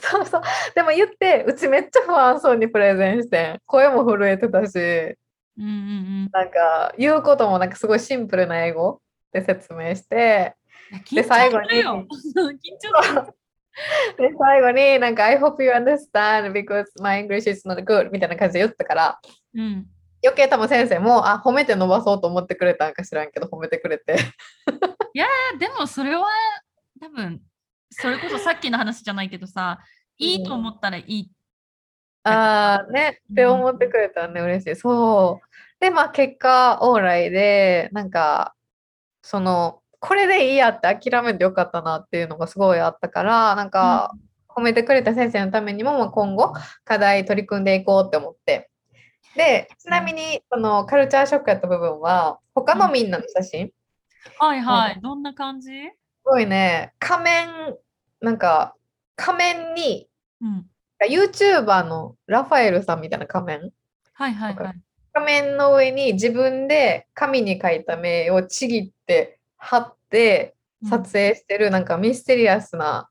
[0.00, 0.42] そうそう。
[0.74, 5.70] でも言って、うちめっちゃ不安そうにプレゼンして、声も震えてたし、うんうんう
[6.26, 6.30] ん。
[6.32, 9.00] なんか言うこともなんかすごいシンプルな英語
[9.34, 10.54] で説明して、
[11.04, 11.68] 緊張最後に。
[14.16, 19.18] で、最後になんか I hope you understand because my English is not good みたいな感じで言ったから、
[19.54, 19.86] うん。
[20.22, 24.16] 余計多分先生も、あ、褒めて伸ばそうと思ってくれたんか知らんけど、褒めてくれて。
[25.58, 26.26] でもそれは
[27.00, 27.40] 多分
[27.90, 29.78] それこそさっきの話じゃないけどさ、
[30.18, 31.30] いいと思ったらいい。
[32.24, 34.76] ああ、ね、って思ってくれたらね、嬉しい。
[34.76, 35.46] そう。
[35.80, 38.53] で、まあ結果、オーライで、なんか、
[39.24, 44.12] その、これでいいやって諦めてよかったなっていうのがすごいあったから、なんか、
[44.48, 46.52] 褒めてくれた先生のためにも、まあ、今後、
[46.84, 48.70] 課題取り組んでいこうって思って。
[49.34, 53.72] で、ちなみに、その、カルチャーショックやった部分は、他のみんなの写真、す
[54.38, 55.00] はいはい。
[55.00, 55.70] どんな感じ？
[56.22, 57.48] ごいね、仮面、
[58.20, 58.74] なんか、
[59.16, 60.06] 仮面に、
[60.42, 60.66] うん。
[61.10, 63.70] YouTuber のラファエルさんみたいな仮面？
[64.12, 64.83] はいはいはい。
[65.14, 70.54] 仮面の上に自分で紙に書いた目をちぎって貼って
[70.88, 73.08] 撮影してるなんかミステリアスな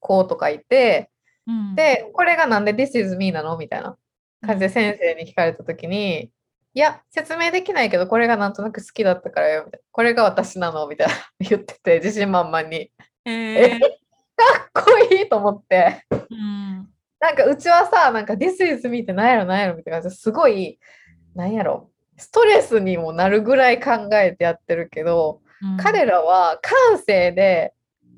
[0.00, 1.10] 子とかいて、
[1.46, 3.56] うん、で、これがなんで This is me なの？
[3.56, 3.96] みたいな
[4.42, 6.30] 感じで先生に聞かれた時に、
[6.74, 9.84] いや、説明できないけど、これがなんとなく好きだったからよ、みたいな。
[9.90, 10.86] これが私なの？
[10.88, 12.90] みたいな 言ってて、自信満々に。
[13.24, 13.80] えー。
[14.72, 16.04] かっこいいと思って。
[16.10, 16.88] うん。
[17.18, 20.78] なんかうちはさ、なんか This is me って何やろ何やろみたいな感じですごい、
[21.36, 25.76] なんやろ、ストレスにもなるぐらい考えてやってるけど、うん。
[25.76, 27.74] 彼らは感性で、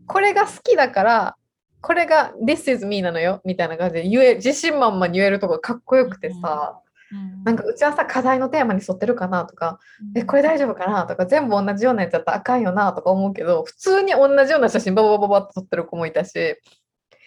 [0.07, 1.37] これが好きだから、
[1.81, 7.43] これが This is me なのよみたいな感じで言え、自信満々に言えるとこがかっこよくてさ、うん。
[7.43, 9.81] なんかうちはさ、課題のテーマに沿ってるかなとか、
[10.15, 16.57] え、これ大丈夫かなとか、全部同じようなやつだったらあかんよなとか思うけど、普通に同じような写真バババババって撮ってる子もいたし、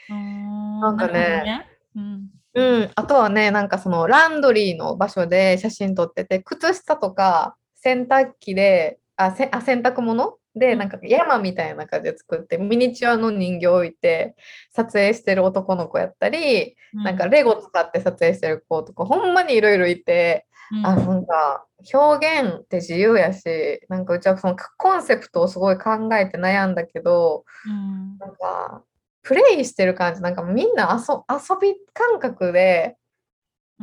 [0.09, 10.79] ななんかねうんうん、あとはね、なんかそのランドリーの場所で写真撮ってて、靴下とか洗濯機で、あ、せあ洗濯物で、うん。
[10.79, 14.35] なんか山みたいな感じで作って、ミニチュアの人形を置いて
[14.71, 20.85] 撮影してる男の子やったり、なんかレゴ使って撮影してる子とか、ほんまにいろいろいて、うん。
[20.85, 23.45] あ、なんか表現って自由やし、
[23.87, 28.17] なんかうちはそのコンセプトをすごい考えて悩んだけど、うん。
[28.17, 28.83] なんか、
[29.23, 32.97] プレイしてる感じ、なんかみんな遊遊び感覚で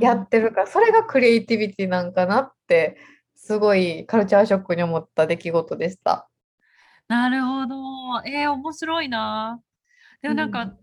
[0.00, 2.96] やってるから、それがクリエイティビティなんかなって、
[3.34, 6.28] すごいカルチャーショックに思った出来事でした。
[7.06, 7.76] なるほど。
[8.26, 9.60] えー、面白いな。
[10.20, 10.78] でもなんか、うん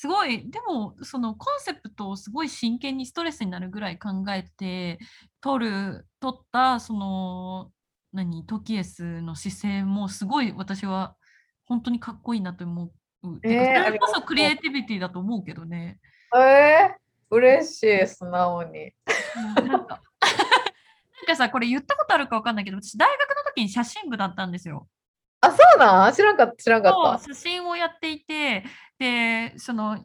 [0.00, 5.00] すごい、でも、そのコンセプトをすごい真剣にストレスになるぐらい考えて、
[5.40, 7.72] 撮る、撮った、その、
[8.12, 11.16] 何、トキエスの姿勢もすごい私は
[11.66, 12.92] 本当にかっこいいなと思
[13.22, 13.40] う。
[13.40, 15.98] てかえーそれこそうクリエイティビティだと思うけどね。
[16.36, 18.92] えー、嬉しい、素直に。
[19.58, 24.88] うんなんか なんかさ、これ言ったことあるかわかんないけど、私、大学の時に写真部だったんですよ。
[25.40, 26.12] あ、そうなん？
[26.14, 27.24] 知らんかった、知らんかった。
[27.24, 28.64] 写真をやっていて、
[28.98, 29.98] で、その、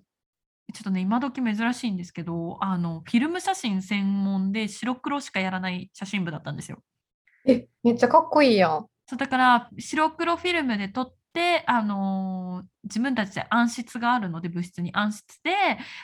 [0.74, 6.80] ちょっとね、今時珍しいんですけど、あの、フィルム写真専門で白黒しかやらない写真部だったんですよ。
[7.45, 8.88] え、めっちゃかっこいいやん。
[9.07, 15.52] そうだから、白黒フィルムで撮って、あのー自分たちで暗室があるので、物質に暗室で、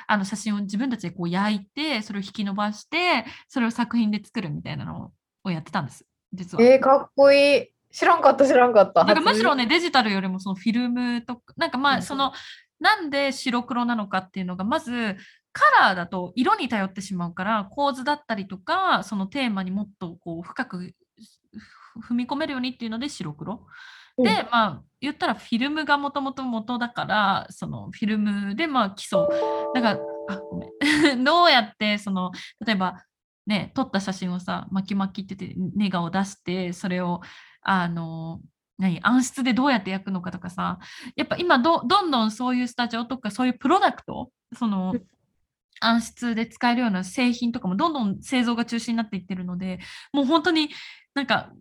[0.07, 5.11] あの写真を自分たちでこう焼いて、それを引き伸ばして、それを作品で作るみたいなの
[5.43, 6.63] をやってたんです、実は。
[6.63, 7.67] えー、かっこいい。
[7.91, 9.03] 知らんかった、知らんかった。
[9.03, 12.31] なんかむしろ初ね、デジタルよりもそのフィルムとか、なんかまうんあ、その、
[12.79, 15.17] なんで白黒なのかっていうのが、まず、
[15.51, 20.93] カラーだと色に頼ってしまうから、構図だったりとか、そのテーマにもっとこう深くふ
[22.13, 23.65] 踏み込めるようにっていうので白黒。
[24.19, 29.19] うんで、まあ、言ったらフィルムがもともと元だから、そのフィルムでまあ基礎。
[29.73, 30.65] だから、あ、ごめ
[31.15, 31.23] ん。
[31.23, 32.31] どうやって、その、
[32.65, 33.05] 例えば、
[33.47, 37.21] ね、撮った写真をさ、巻き巻きってて、ネガを出して、それを、
[37.61, 38.41] あの、
[38.77, 40.79] 何暗室でどうやって焼くのかとかさ
[41.17, 45.05] やっぱ今どどんどんそういうスタジオとかそういうプロダクトそのうん
[45.81, 49.79] 暗室で使えるような製品とかもどんどん製造が中心になっていってるので
[50.11, 50.69] もう本当に
[51.13, 51.51] なんか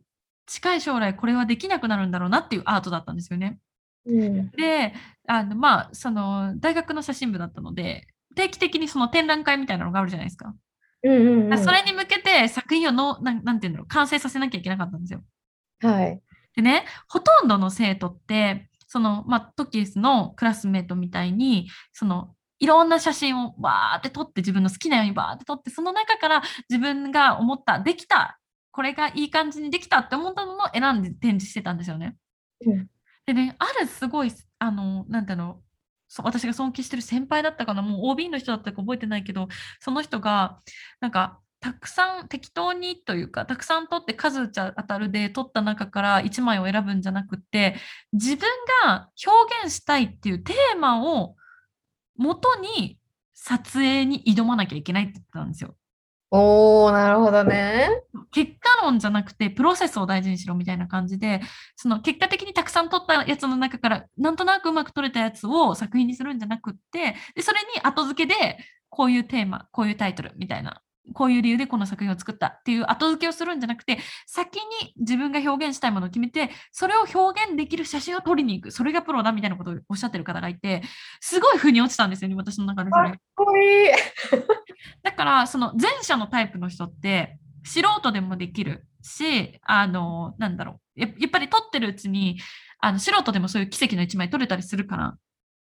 [0.49, 3.59] 近い将来これはできなくなるんだろうなっていうアートだったんですよね。
[4.07, 4.95] うんで
[5.27, 10.55] あのまあその大学の写真部だったので定期的にその展覧会みたいなのがあるじゃないですか。
[11.05, 15.23] うんうんうんそれに向けて作品をのなんなんていうんだろう完成させなきゃいけなかったんですよ。
[15.81, 16.21] はい。
[16.59, 28.41] でね、ほとんどの生徒って、その、まあ、トキエスのクラスメートみたいに、その、いろんな写真をバーって撮って、自分の好きなようにバーって撮って、その中から自分が思った、できた、
[28.79, 32.15] これがいい感じにできたって思ったのを選んで展示してたんですよね。
[32.65, 32.87] うん
[33.27, 35.65] でね、あるすごい、あの、なんだろう、
[36.07, 39.49] そう私が尊敬してる先輩だったかな、もう OB の人だったか覚えてないけど、
[39.81, 40.61] その人が、
[41.01, 47.75] なんか、たくさん適当にというか、たくさん取って数打ち当たるで取った中から1枚を選ぶんじゃなくって、
[48.13, 48.49] 自分
[48.85, 51.35] が表現したいっていうテーマを
[52.17, 52.97] 元に
[53.35, 55.75] 撮影に挑まなきゃいけないって言ってたんですよ。
[56.31, 57.89] おお、なるほどね。
[58.31, 61.41] 結果論じゃなくてプロセスを大事にしろみたいな感じで
[61.77, 68.59] その結果的にたくさん撮ったやつの中からなんとなくうまく撮れたやつを作品にするんじゃなくってでそれに後付けで
[68.91, 70.83] こういうテーマこういうタイトルみたいな
[71.15, 80.83] こういう理由でこの作品を作ったっていう後付けをするんじゃなくて先に自分が表現したいものを決めてそれを表現できる写真を撮りに行くそれがプロだみたいなことをおっしゃってる方がいて
[81.21, 83.19] すごい腑に落ちたんですよね私の中でそれかっ。
[83.35, 83.91] こいい。
[85.03, 91.01] だから、その前者のタイプの人って、素人でもできるし、あの、なんだろう。
[91.01, 92.39] ややっぱり撮ってるうちに、
[92.81, 95.15] あの素人でもそういう奇跡の一枚撮れたりするから、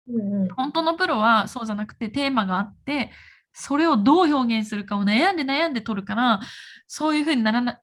[0.08, 3.12] うんうん本当のプロはそうじゃなくてテーマがあって、
[3.56, 6.42] それをどう表現するかを悩んで悩んで撮るから、
[6.88, 7.80] そういうふうにならな、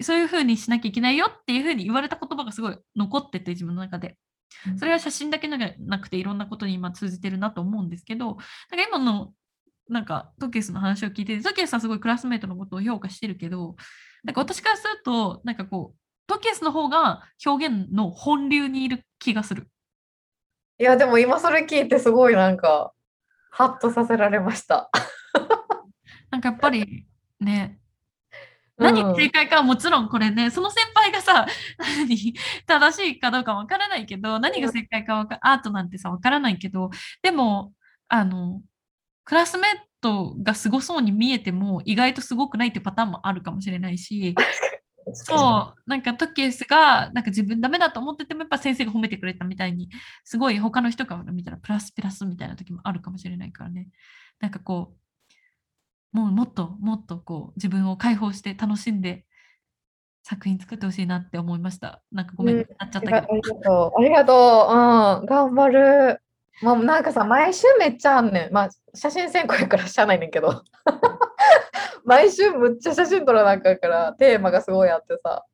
[0.00, 4.16] そういうふうにしなきゃいけないよっていうふうに言われた言葉がすごい残ってて、自分の中で。
[4.78, 8.46] それは写真だけじゃなくていろんなことに今通じてるなと思うんですけど、なんか
[8.88, 9.32] 今の
[9.88, 13.76] なんかトケスの話を聞いて、トケスはすごいクラスメートのことを評価してるけど、
[14.24, 19.68] なんか私からすると、なんかこう、トケスの方が表現の本流にいる気がする。
[20.78, 22.92] いや、でも今それ聞いてすごいなんか、
[23.50, 24.90] ハッとさせられました。
[26.30, 27.06] なんかやっぱり
[27.40, 27.80] ね、うん
[28.80, 31.46] 何が正解かはもちろんこれね、その先輩がさ、
[31.78, 32.34] 何
[32.66, 36.90] 正しいかどうかわからないけど、何が正解かわかアートなんてさ、わからないけど、
[37.22, 37.74] でも、
[38.08, 38.62] あの、
[39.24, 39.70] クラスメー
[40.00, 44.34] トがすごそうに見えても、意外とすごくないってパターンもあるかもしれないし、
[45.14, 49.88] そう、なんかトキエスが、なんか自分ダメだと思ってても、やっぱ先生が褒めてくれたみたいに、
[50.24, 53.88] すごい他の人から見たらプラスプラスみたいな時もあるかもしれないからね。
[54.40, 54.94] なんかこ
[56.12, 59.24] う、もうもっともっとこう自分を解放して楽しんで
[60.22, 62.02] 作品作ってほしいなって思いました。
[62.12, 63.60] なんかごめん、うんなっちゃっありがたけど。
[63.62, 64.00] とう。
[64.00, 65.22] ありがとう。
[65.22, 66.22] うん、頑張る。
[66.62, 68.52] もうなんかさ、毎週めっちゃあんねん。
[68.52, 70.62] まあ、写真選考やからしゃあないねんけど。
[72.04, 75.44] 毎週むっちゃ写真撮らなあかんから、テーマがすごいあってさ。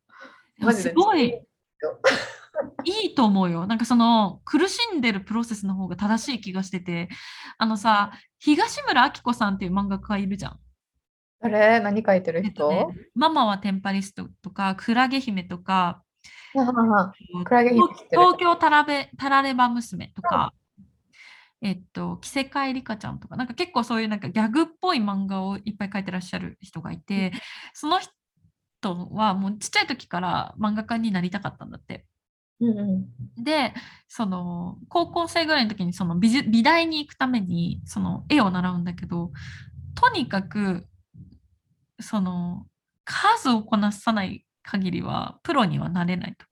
[0.59, 1.41] でもすごい。
[2.85, 3.67] いいと思うよ。
[3.67, 7.09] なんかその苦しんでるプロセスの方が正しい気がしてて、
[7.59, 10.59] あのさ、東村明子さんっていう漫画家いるじゃん。
[11.43, 16.03] あれ何書いてるえっと人、ね、ママはテンパリストとか、クラゲ姫とか、
[16.55, 17.13] ははは。
[17.45, 20.53] クラゲ姫東京タラベタラレバ娘とか、
[21.67, 27.33] えっと、着せ替えリカちゃんとか、なんか結構そういうなんかギャグっぽい漫画をいっぱい描いてらっしゃる人がいて、
[27.75, 32.07] その人はもうちっちゃい時から漫画家になりたかったんだって。
[32.61, 33.75] うんうんで、
[34.07, 39.33] その高校生ぐらいの時にその美術美大に行くためにその絵を習うんだけど、
[39.97, 40.87] とにかく
[42.01, 42.65] その
[43.05, 46.47] 数をこなさない限りはプロにはなれないと。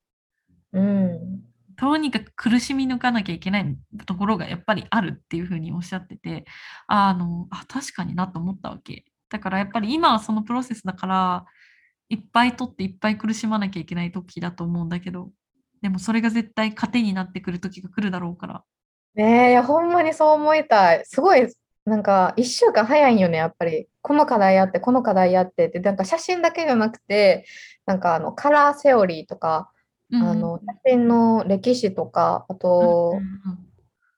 [0.73, 6.45] うんとにかく苦しみ抜かなきゃいけないところがやっぱりあるっていうふうにおっしゃってて、
[6.87, 9.05] あの、あ、確かになと思ったわけ。
[9.31, 11.45] だからやっぱり今はそのプロセスだから、
[12.09, 15.31] いっぱい取っていっぱい苦しまなきゃいけない時だと思うんだけど、
[15.83, 18.65] でもそれが絶対糧になってくる時が来るだろうから。
[19.15, 21.05] ねえ、いや、ほんまにそう思いたい。
[21.05, 21.47] すごい、
[21.85, 23.87] なんか、一週間早いんよね、やっぱり。
[24.01, 27.45] この課題やって、この課題やってって、なんか写真だけじゃなくて、
[27.87, 29.71] なんかあの、カラーセオリーとか、
[30.21, 33.19] うんあの、写真の歴史とか、あと、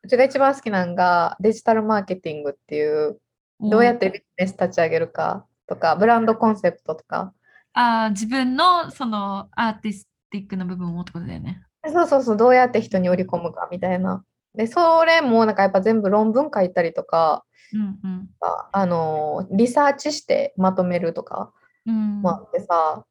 [0.02, 3.18] うちが一番好きなのがデジタルマーケティングっていう、
[3.60, 7.32] どうやってビジネス立ち上げるかとか、ブランドコンセプトとか。
[7.72, 11.62] あー自分のそのアーティスティックな部分をってことだよね。
[11.86, 14.24] そうそうそう、どうやって人に売り込むかみたいな。
[14.54, 18.28] で、それもなんかやっぱ全部論文書いたりとか、うんうん。
[18.72, 21.52] あの、リサーチしてまとめるとか
[21.84, 23.04] うんもあってさ、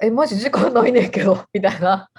[0.00, 2.10] え、マジ時間ないねんけど、 みたいな。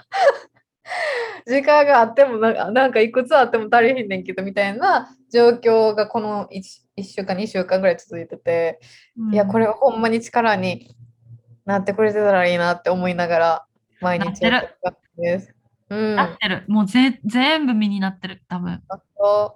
[1.46, 8.80] 時間があってもなんか、なんかいくつあっても足りひんねんけど、みたいな状況がこの 1, 1週間、2週間ぐらい続いてて、
[9.32, 10.94] いや、これはほんまに力に
[11.64, 13.66] なってくれてたらいいなって思いながら、
[14.00, 15.54] 毎日やってです。
[15.90, 16.16] うん。
[16.16, 16.64] なってる。
[16.68, 18.42] もうぜ全部身になってる。
[18.48, 18.82] 多分。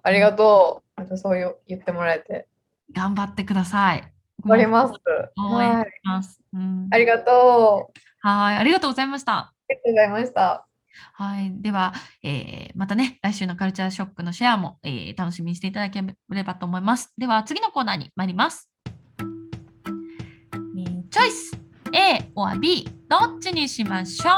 [0.02, 1.00] ありがとう。
[1.00, 2.48] あとそういう言ってもらえて。
[2.92, 4.00] 頑張ってください。
[4.44, 4.94] 頑張ります。
[5.38, 5.86] 応援しはい。
[6.04, 6.40] ます。
[6.52, 7.98] うんありがとう。
[8.26, 8.56] はい。
[8.56, 9.32] ありがとうございました。
[9.36, 10.66] ありがとうございました。
[11.12, 11.52] はい。
[11.60, 17.12] では、えーまたね、来週のカルチャーショックのシェアも、えー楽しみにしていただければと思います。
[17.18, 18.70] では、次のコーナーに参ります。
[19.18, 21.58] えーチョイス
[21.92, 24.32] A or B どっちにしましょう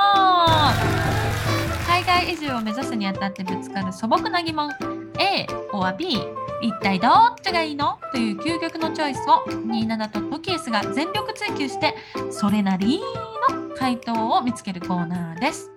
[1.89, 4.71] 海外移住を目指すにあたってぶつかる素朴な疑問
[5.19, 6.19] A or B
[6.61, 7.13] 一体どっ
[7.43, 7.99] ちがいいの？
[8.13, 11.95] という究極のチョイスを27とトキエスが全力追求して
[12.31, 13.01] それなり
[13.49, 15.71] の回答を見つけるコーナーです。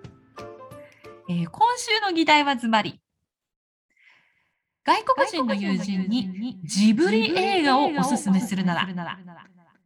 [1.30, 3.00] えー今週の議題はズバリ
[4.84, 8.88] 外国人の友人にジブリ映画をおすすめするなら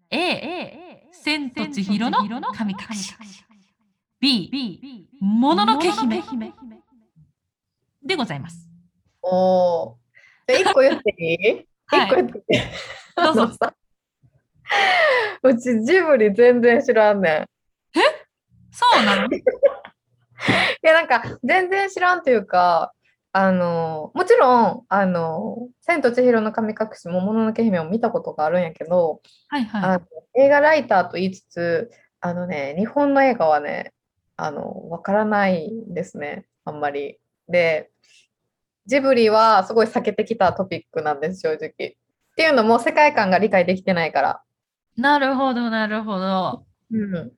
[0.10, 2.20] A 千と千尋の
[2.54, 3.14] 神隠し
[4.22, 6.24] B もののけ姫
[8.02, 8.70] でございます。
[9.22, 9.98] おお。
[10.48, 11.66] で、一個言っていい？
[11.88, 12.62] はい一個言っていい？
[13.16, 13.50] どうぞ
[15.44, 17.46] うちジブリ全然知らんねん。
[18.74, 19.28] そうなの？
[19.32, 19.42] い
[20.82, 22.92] や、なんか、全然知らんというか、
[23.32, 29.84] あの、もちろん、あの、千と千尋の神隠しも、もののけ姫も見たことがあるんやけど、はいはい。
[29.84, 30.06] あの
[30.36, 33.94] 映画ライターと言いつつ、あのね、日本の映画はね、
[34.36, 37.20] あの、わからないんですね、あんまり。
[37.48, 37.92] で、
[38.86, 41.68] ジブリはすごい避けてきたトピックなんです、正直。
[41.68, 41.70] っ
[42.36, 44.42] ていうのも、世界観が理解できてないから。
[44.98, 46.66] なるほど、なるほど。
[46.92, 47.32] うん。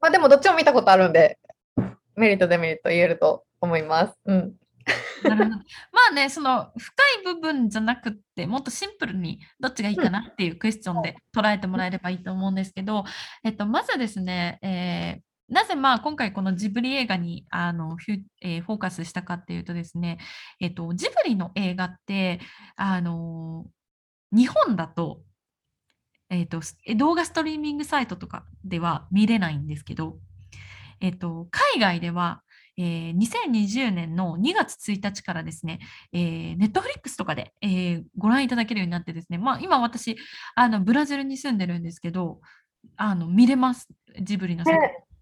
[0.00, 1.38] まあでも、どっちも見たことあるんで、
[2.16, 4.14] メリット、デメリット言えると思います。
[4.24, 4.54] うん。
[5.24, 5.56] なるほど。
[5.56, 5.62] ま
[6.10, 13.04] あね、その深い部分じゃなくって、もっとシンプルにどっちがいいかなっていうクエスチョンで捉えてもらえればいいと思うんですけど、
[13.44, 20.18] えっと、まずですね、えーなぜまあ今回このジブリ映画にあのフュ、えーフォーカスしたかっていうとですね、
[20.58, 22.40] えっと、ジブリの映画って、
[22.74, 23.64] あの
[24.32, 25.20] 日本だと、
[26.30, 30.18] えっと、す動画ストリーミングサイトとかでは見れないんですけど、
[31.00, 32.42] えっと、海外では、
[32.78, 35.78] えー2020年の2月1日からですね、
[36.12, 40.16] えー、ネットフリックスとかで、えーご覧いただけるようになってですね、まあ、今私
[40.54, 42.40] あのブラジルに住んでるんですけど
[42.96, 43.88] あの見れます。
[44.20, 44.76] ジブリの作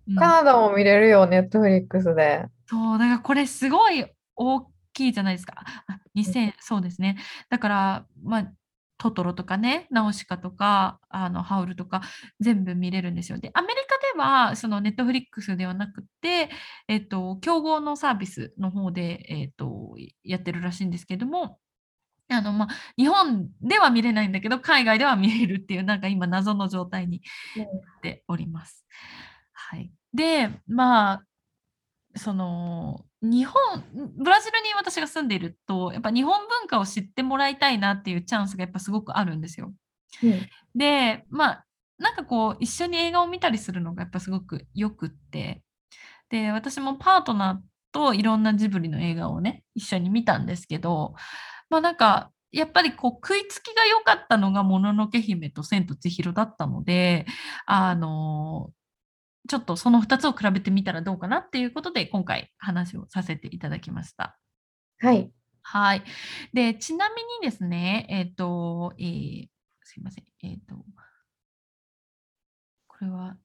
[0.09, 0.16] うん。
[0.16, 2.46] カナダも見れるよ、ネットフリックスで。
[2.66, 5.55] そうだからこれすごい大きいじゃないですか。
[5.86, 7.16] あ2000そうですね。
[7.50, 8.52] だからまあ
[8.99, 12.03] トトロとかね、ナウシカとか、あのハウルとか、
[12.40, 13.38] 全部見れるんですよ。
[13.38, 16.51] で、アメリカでは、そのネットフリックスではなくて、
[16.88, 21.59] えっと、競合のサービスの方で、えっと、やってるらしいんですけども、
[22.28, 27.22] あの、まあ、日本では見れないんだけど、海外では見れるっていう、なんか今、謎の状態に
[27.57, 27.68] なっ
[28.03, 28.86] ております。
[29.53, 29.90] はい。
[30.12, 31.24] で、まあ、
[32.16, 33.82] その、日本、
[34.16, 39.72] ブラジルに私が住んでいると、やっぱ日本文化を知ってもらいたいなっていうチャンスがやっぱすごくあるんですよ。
[40.22, 41.64] うんで、まあ、
[41.98, 45.62] なんかこう、一緒に映画を見たりするのがやっぱすごくよくって、
[46.28, 51.14] で、私もパートナーといろんなジブリの映画をね、一緒に見たんですけど、
[51.70, 57.26] まあなんか、やっぱりこう食いつきが良かったのがもののけ姫と千と千尋だったので、
[57.66, 58.70] あの
[59.49, 64.38] ちょっとその2つを比べてみたらどうかなっていうことで今回話をさせていただきました。
[65.01, 65.30] はい。
[65.62, 66.05] はい。
[66.53, 67.16] で、ちなみ
[67.47, 69.47] にですね、えっ、と、えー
[69.86, 70.24] すいません。
[70.42, 70.76] えっ、と、
[72.86, 73.36] これは、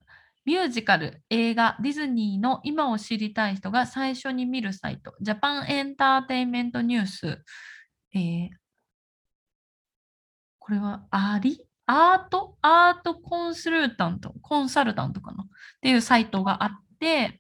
[0.46, 7.44] ミュージカル、映画、ディズニーの今を知りたい人が最初に見るサイト、ジャパンエンターテインメントニュース、
[8.16, 8.50] えー
[10.60, 11.69] これはアリ？
[11.92, 15.44] アートアートコンサルタント、コンサルタントかな？
[15.44, 15.48] っ
[15.82, 16.70] ていうサイトがあっ
[17.00, 17.40] て、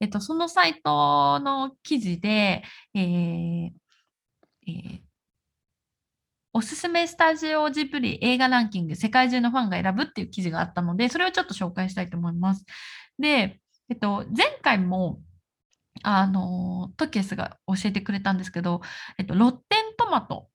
[0.00, 2.64] えっと、そのサイトの記事で、
[2.94, 3.70] えー
[4.66, 5.00] えー
[6.52, 12.64] おすすめスタジオジブリ映画ランキング、世界中のファンが選ぶっていう記事があったので、それをちょっと紹介したいと思います。
[13.20, 15.20] で、えっと、前回も、
[16.02, 18.80] あの、トキエスが教えてくれたんですけど、
[19.16, 20.48] えっと、ロッテントマト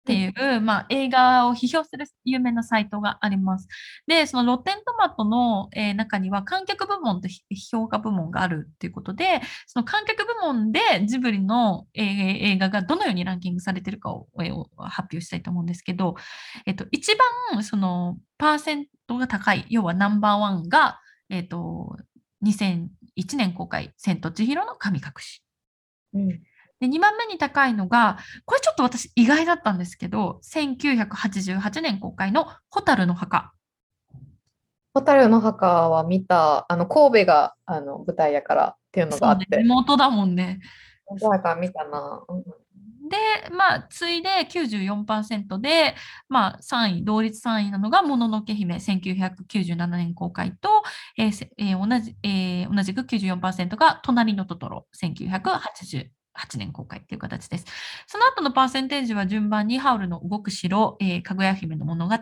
[0.00, 3.68] っていう、まあ、映画を批評する有名なサイトがあります。
[4.06, 12.06] で、そのロッテントマトの、えー中には観客部門とひ評価部門があるっていうことで、その観客部門でジブリの、えー
[12.52, 16.16] 映画がどのようにランキングされてるかを,えー、を発表したいと思うんですけど、
[16.64, 17.14] えっと、一
[17.52, 20.98] 番そのパーセントが高い、要はナンバーワンが、
[21.28, 21.96] えっと、
[22.44, 22.88] 2001
[23.36, 25.44] 年公開、千と千尋の神隠し。
[26.14, 26.42] うん
[26.80, 33.52] で、2番目に高いのが、これちょっと私意外だったんですけど、1988年公開の蛍の墓。
[34.94, 40.58] 蛍の墓は見た、あの神戸があの舞台やからっていうのがあって、ね地元だもんね。
[41.20, 42.24] だから見たな。
[42.28, 42.44] うん
[43.10, 43.16] で、
[43.50, 45.96] まあ、次いで94%で、
[46.28, 50.68] まあ、3位、同率3位なのが、もののけ姫、1997年公開と、
[51.18, 54.86] えーえー、同じえー、同じく94%が、隣のトトロ、
[56.40, 57.66] 8年公開という形です。
[58.06, 62.14] その後のパーセンテージは順番に、ハウルの動く城、えー、かぐや姫の物語、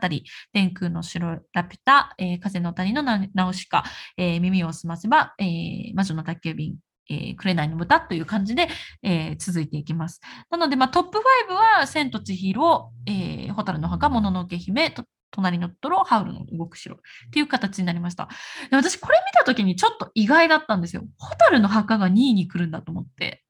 [0.53, 3.85] 天空の城、ラピュタ、えー、風の谷のナウシカ、
[4.17, 6.77] えー、耳をすませば、えー、魔女の宅急便、
[7.11, 8.69] えー、紅の豚という感じで、
[9.03, 10.21] えー、続いていきます。
[10.51, 14.95] なので、まあ、トップ5は、千と千尋、えー、蛍の墓、もののけ姫、
[15.31, 16.99] 隣のトトロ、ハウルの動く城っ
[17.31, 18.29] ていう形になりました。
[18.71, 21.05] で私、これ見たときにちょっと意外だったんですよ。
[21.19, 23.45] 蛍の墓が2位に来るんだと思って。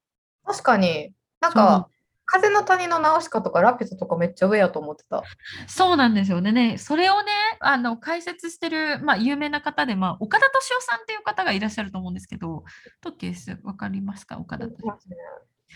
[0.49, 1.13] 確かに。
[1.39, 1.87] なんか、
[2.25, 5.23] 風の谷のナウシカとかラピュタとかめっちゃ上やと思ってた。
[5.67, 6.51] そうなんですよね。
[6.51, 12.63] ねそれをね、あの解説してる、まあ、有名な方で、まあ、岡田敏夫さんっていう方がいらっしゃると思うんですけど、
[13.01, 14.37] トッケース、わかりますか？
[14.37, 14.99] 岡田敏夫さん。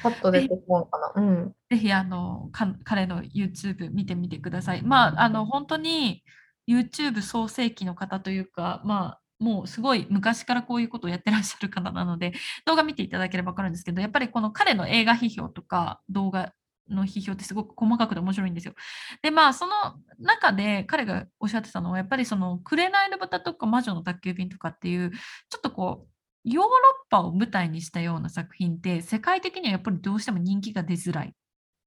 [0.01, 1.21] パッと出てこんかな。
[1.21, 2.49] うん、ぜひあの
[2.83, 4.81] 彼の YouTube 見てみてください。
[4.81, 6.23] まあ、あの本当に
[6.67, 12.31] YouTube 創世記の方というか、まあ、もうすごい昔からこういうことをやってらっしゃる方なので、
[12.65, 16.53] 動画見ていただければ分かるんですけど、やっぱりこの彼の映画批評とか動画
[16.89, 18.73] の批評ってすごく細かくて面白いんですよ。
[19.21, 19.73] で、まあ、その
[20.17, 26.71] 中で彼がおっしゃってたのは、やっぱりその、紅の豚とか魔女の宅急便とかっていう、ちょっとこう、ヨーロッ
[27.09, 31.33] パを舞台にしたような作品って、世界的にはやっぱりどうしても人気が出づらい。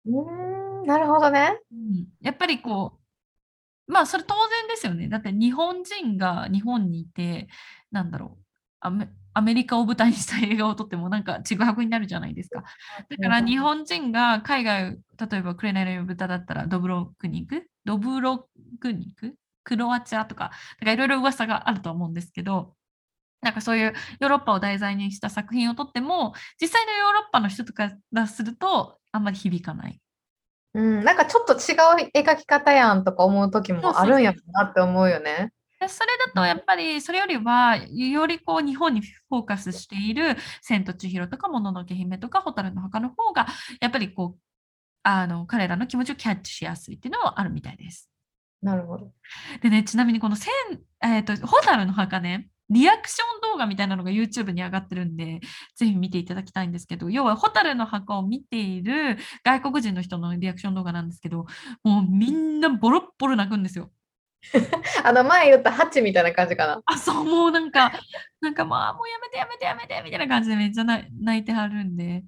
[0.07, 1.59] うん、なるほどね。
[1.73, 3.06] うん、やっぱりこう、
[3.87, 5.09] まあ、それ当然ですよね。
[5.09, 7.49] だって日本人が日本にいて、
[7.91, 8.45] なんだろう、
[8.81, 12.65] アメアメリカを舞台にした映画を撮ってもなんかちぐはぐになるじゃないですか。
[13.11, 14.99] だから日本人が海外、
[15.31, 18.49] 例えばクレナイの豚だったらドブロクニクドブロ
[18.81, 22.77] クニククロアチアとか、いろいろ噂があると思うんですけど、
[23.43, 30.01] なんかそういうヨーロッパを題材にした作品を撮っても、実際のヨーロッパの人とかがするとあんまり響かない。
[30.77, 31.75] うん、なんかちょっと違
[32.05, 35.53] う描き方やんとか思う時もあるんやなって思うよね。
[35.89, 43.47] それだとやっぱりそれよりはよりこう日本にフォーカスしている「千と千尋」とか「もののけ姫」とか「蛍の墓」の方が
[43.81, 44.41] やっぱりこう
[45.03, 48.11] あの彼らの気持ちをキャッチしやすいっていうのはあるみたいです。
[48.63, 49.13] なるほど。
[49.63, 50.51] でねちなみにこの千、
[51.03, 55.41] えーと「蛍の墓ね」リアクション動画みたいなのが YouTube に上がってるんで、
[55.77, 61.47] ぜひ見ていただきたいんですけど、要は、ホタルの墓を見ている外国人の人のリアクション動画なんですけど、
[61.85, 63.91] もうみんなボロッボロ泣くんですよ。
[65.05, 66.81] あの前言ったハチみたいな感じかな。
[66.87, 67.93] あ、そう、もうなんか、
[68.41, 72.25] なんかまあ、もうやめてやめてやめてみたいな感じでめっちゃ泣いてはるんで、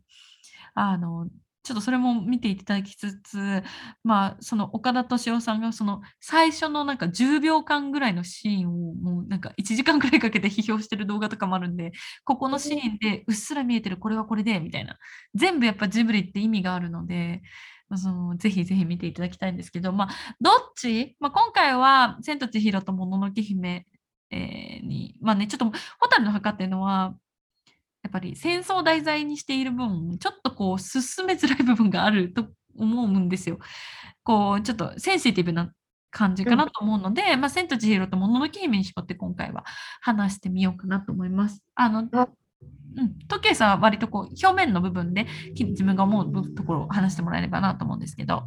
[0.74, 1.28] あの、
[1.69, 3.62] ちょっとそれも見ていただきつつ、
[4.03, 11.93] まあ、その岡田敏夫さんがその最初のなんか10秒間ぐらいのシーンをもうなんか1時間ぐらいかけて批評してる動画とかもあるんで、
[12.25, 14.97] ここのシーンでうっすら見えてるこれはこれでみたいな。
[15.35, 17.43] 全部やっぱジブリって意味があるので、
[17.97, 20.09] そのぜひぜひ見ていただきたいんですけど、まあ、
[20.41, 23.87] どっち、まあ、今回は「千と千尋ともののけ姫」
[24.31, 27.14] えー、に、まあね、ちょっと「蛍の墓」っていうのは
[28.03, 32.46] やっぱり戦争を題材にしている分、ちょっとこう進めづらい部分があると
[32.76, 33.59] 思うんですよ。
[34.22, 35.72] こう、ちょっとセンシティブな
[36.11, 39.64] 感じかなと思うので、うん、まあ、千と千尋ともののけ姫に絞って今回は
[40.01, 41.62] 話してみようかなと思います。
[41.74, 48.44] あの、うん、時計さんは割とこう表面の部分で自分が思うところを話してもらえればなと思うんですけど。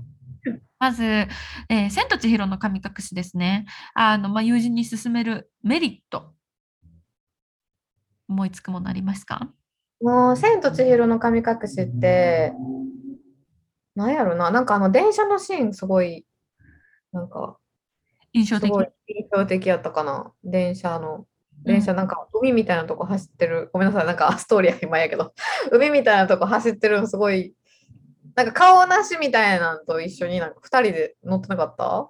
[0.80, 3.66] まず、えー、千と千尋の神隠しですね。
[3.94, 6.34] あの、まあ、友人に勧めるメリット
[8.32, 9.50] 思いつくものありますか？
[10.02, 12.54] もう、千と千尋の神隠しって、
[13.96, 16.26] なんやろな、なんかあの電車のシーンすごい、
[17.12, 17.58] なんか、
[18.34, 18.72] 印象的？
[19.08, 21.28] 印象的やったかな、電車の。
[21.64, 25.32] 電車なんか海みたいなとこ走ってる、ごめんなさい、なんかストーリーは今やけど、
[25.72, 27.54] 海みたいなとこ走ってるのすごい、
[28.36, 32.10] なんか顔なしみたいなのと一緒になんか2人で乗ってなかった？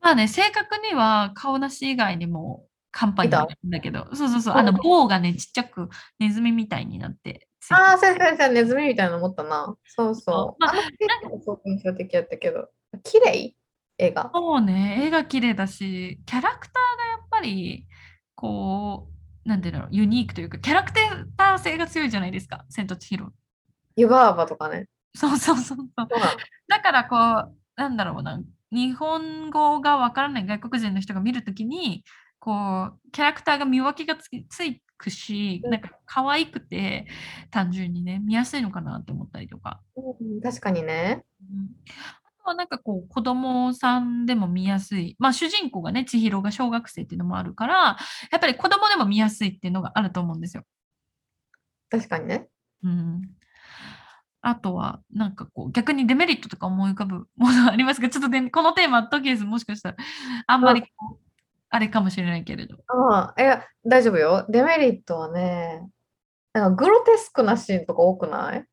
[0.00, 7.48] まあね、正確には顔なし以外にもカンパニーなんだけど、そうそうそう、あの棒がね、ちっちゃくネズミみたいになって。
[7.70, 9.76] ああ、先生、ネズミみたいなの持ったな。
[9.84, 10.62] そうそう。
[10.62, 12.68] まあ、結構印象的やったけど、
[13.02, 13.54] 綺麗？
[13.98, 14.30] 映画。
[14.32, 17.86] そうね、映画綺麗だし、キャラクターがやっぱり、
[18.34, 19.08] こ
[19.44, 23.32] う、なんていうの、ユニークというか、キャラクター性が強いじゃないですか、千と千尋。
[23.96, 24.86] 湯婆婆とかね。
[25.16, 26.08] そうそうそうそう。
[26.68, 32.04] だからこう、なんだろうな、日本語がわからない外国人の人が見るときに、
[32.40, 37.06] こうキャラクターが見分けがつついくし、なんか可愛くて
[37.50, 39.80] 単純にね見やすいのかなって思ったりとか。
[39.96, 41.24] うん、確かにね。
[41.40, 45.16] うん、あとはなんかこう子供さんでも見やすい。
[45.18, 47.96] まあ主人公がね千尋が小学生っていうのもあるから
[48.30, 50.64] やっぱり子供でも見やすいっていうのがあると思うんですよ。
[51.90, 52.48] 確かにね。
[52.82, 53.22] うん。
[54.40, 59.96] あとは、なんかこう、逆にデメリットとか思い浮かぶものありますかちょっとね、このテーマ、トキエスもしかしたら、
[60.46, 61.27] あんまりこう、
[61.70, 62.76] あれかもしれないけれど。
[62.76, 64.46] うん、いや、大丈夫よ。
[64.48, 65.86] デメリットはね、
[66.52, 68.64] なんかグロテスクなシーンとか多くない？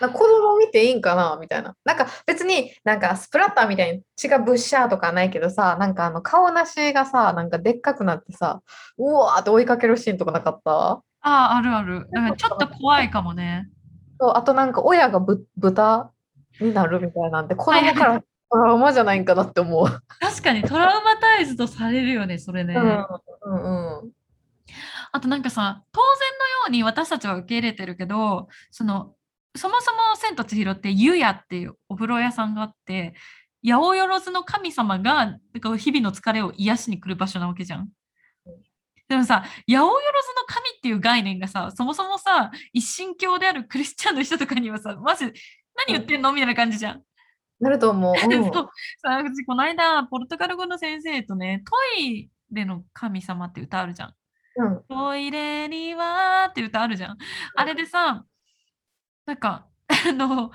[0.00, 1.74] な子供見ていいんかなみたいな。
[1.84, 8.60] なんか別になんかスプラッターみたいに血がブッシャーとかないけどさ、なんかあの顔なしがさ、なんかでっかくなってさ、
[8.98, 10.70] うわーって追いかけるシーンとかなかった？
[10.72, 12.06] ああ、あるある。
[12.12, 13.68] だからちょっと怖いかもね。
[14.20, 16.12] そうあとなんか親がぶ豚
[16.60, 18.22] になるみたいなんで、子供から
[18.56, 19.86] トラウマじゃないんかなって思う。
[20.18, 22.74] 確かにトラウマタイズとされるよね、それね。
[22.74, 24.10] うんうんうん。
[25.12, 29.14] あとなんかさ、当然のように私たちは受け入れてるけど、その、
[29.54, 33.14] そもそも千と千尋って湯屋っていうお風呂屋さんがあって、
[33.62, 37.88] 八百万の神様がなんか日々の疲れを癒しに来る場所なわけじゃん。
[39.08, 39.98] でもさ、八百万の
[40.46, 45.32] 神っていう概念がさ、そもそもさ、一神教であるクリスチャンの人とかにはさ、マジ何
[45.88, 46.32] 言ってんの？
[46.32, 47.02] みたいな感じじゃん。
[47.60, 48.14] なると思う。
[48.22, 48.70] うんそう
[49.02, 54.14] さ私この間、ポルトガル語の先生とね、トイレの神様って歌あるじゃん。
[54.58, 57.18] うんトイレにはって歌あるじゃん。
[57.54, 58.24] あれでさ、
[59.26, 60.50] なんか、あの、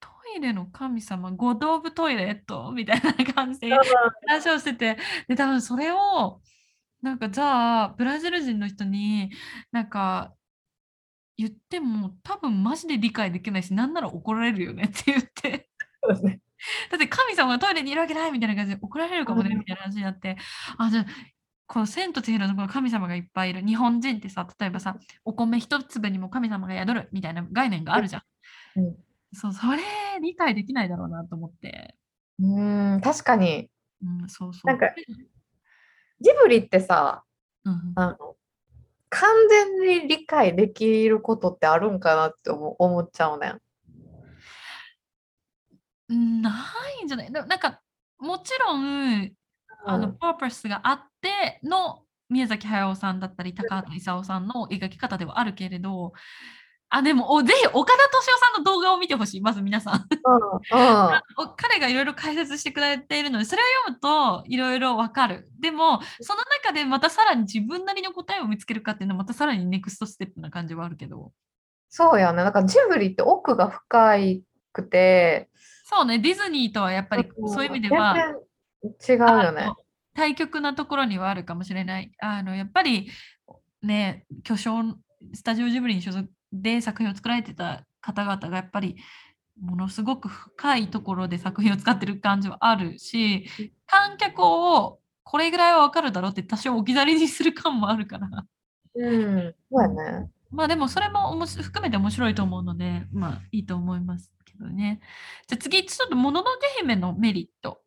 [0.00, 2.30] トイレの神様、ゴッド・オブ・トイレ？
[2.32, 3.70] ットみたいな感じで
[4.28, 6.40] 話をしてて、で、多分それを、
[7.02, 9.30] なんかじゃあ、ブラジル人の人に、
[9.72, 10.34] なんか、
[11.36, 15.68] 言っても多分マジで理解できないし、なんなら怒られるよねって言って。
[16.06, 16.40] そうですね。
[16.90, 20.36] だって神様がトイレにいるわけないみたいな感じで怒られるかもねうんみたいな話になって、
[20.78, 21.06] あ、じゃあ、
[21.66, 28.22] この千と千尋のこの神様がいっぱいいる日本人ってさ、例えばさ、お米一粒にも神様が宿るみたいな概念があるじゃん。
[28.76, 28.96] うん
[29.32, 29.82] そう、それ
[30.22, 31.94] 理解できないだろうなと思って。
[32.38, 33.68] うーん、確かに。
[34.02, 34.66] うん、そうそう。
[34.66, 34.86] なんか
[36.20, 37.24] ジブリってさ、
[37.64, 38.36] うん、あの、
[39.10, 43.60] 完全に理解できることってあるんかなって思っちゃうねん。
[46.08, 46.50] うんな
[47.00, 47.30] いんじゃない？
[47.30, 47.80] ななんか、
[48.18, 49.32] もちろん、
[49.84, 56.12] あの、うんパーパスがあっての宮崎駿さんだったり、高畑勲さんの描き方ではあるけれど、
[56.88, 59.94] あ、でも、おぜひ岡田敏夫さんの動画を見てほしい、まず皆さん。
[59.94, 65.48] うんうんお彼がいろいろ解説してくれているので、それを読むといろいろわかる。
[65.60, 71.32] でも、その中でまたさらに自分なりの答えを見つけるかっていうのは、またさらにネクストステップな感じはあるけど。
[71.88, 72.44] そうやね。
[72.44, 74.16] だからジブリって奥が深
[74.72, 75.50] くて、
[75.96, 78.16] そうね、ディズニーとはやっぱりそういう意味では、
[79.08, 79.72] 違うよね
[80.14, 82.12] 対極なところにはあるかもしれない。
[82.20, 83.08] あのやっぱり
[83.82, 84.98] ね、巨匠、
[85.32, 88.96] スタジオジブリに所属で作品を作られてた方々がやっぱり
[89.58, 93.46] ものすごく深いところで作品を使ってる感じはあるし、
[93.86, 98.28] 観客をこれぐらいはわかるだろうって多少置き去りにする感もあるから。
[98.94, 100.30] うん、そうやね。
[100.50, 105.00] まあでもそれも含めて面白いと思うので、まあいいと思いますけどね。
[105.46, 107.80] じゃあ次、ちょっともののけ姫のメリット。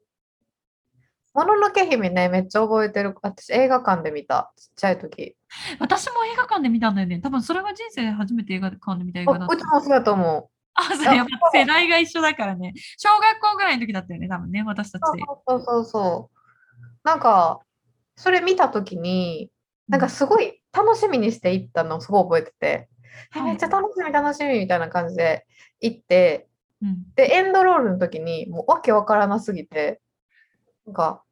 [1.34, 3.16] もののけ姫ね、めっちゃ覚えてる。
[3.22, 4.52] 私映画館で見た。
[4.58, 5.36] ちっちゃい時。
[5.80, 7.20] 私も映画館で見たんだよね。
[7.20, 9.64] 多分それが人生で初めて映画館で見た映あ画だったうち。
[9.66, 12.74] もそうやと思あ、そう、やっぱ世代が一緒だからね。
[12.98, 15.02] 小学校ぐらいの時だったよね、多分ね、私たち。
[15.48, 16.40] そうそうそう。
[17.04, 17.60] なんか、
[18.16, 19.52] それ見た時に、
[19.88, 22.90] なんかすごい楽しみにして行ったのをすごい覚えてて、
[23.36, 25.46] えはいめっちゃ楽しみ楽しみみたいな感じで
[25.80, 26.49] 行って、
[26.82, 30.02] うん、で、エンドロールの時にもうわけわからなすぎて、
[30.86, 31.24] なんか、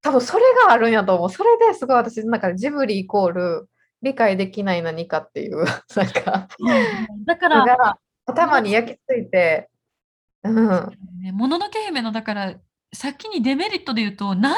[0.00, 1.30] 多分それがあるんやと思う。
[1.30, 3.68] それですごい私の中でジブリイコール
[4.02, 5.64] 理解できない何かっていう、
[5.96, 6.48] なんか、
[7.26, 9.68] だかのら、が頭に焼き付いて、
[10.42, 10.90] うん。
[11.22, 12.54] ね、もののけ姫のだから
[12.92, 14.52] 先にデメリットで言うと内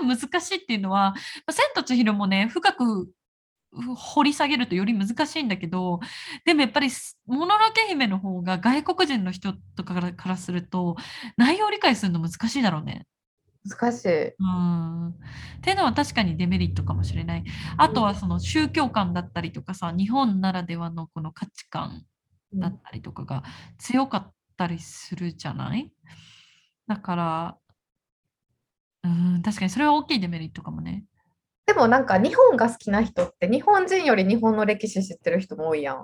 [0.00, 1.16] 容が難しいっていうのはま
[1.46, 3.08] あ千と千尋もね深くふ
[3.72, 6.00] 掘り下げるとより難しいんだけど
[6.44, 10.96] でもやっぱりすもののけ姫の方が外国人の人とかからからすると
[11.36, 13.06] 内容を理解するの難しいだろうね。
[13.68, 14.34] 難しい。
[14.38, 15.12] うんっ
[15.60, 17.44] ていうのは確かにデメリットかもしれない。
[17.76, 22.04] あとはその宗教観だったりとかさ日本ならではのこの価値観
[22.54, 23.42] だったりとかが
[23.78, 25.92] 強かったりするじゃない？
[26.86, 27.58] だから、
[29.04, 31.04] うん、確かにそれは大きいデメリットかもね。
[31.68, 35.96] でもなんか日本が好きな人って日本人より日本の歴史知ってる人も多いやん。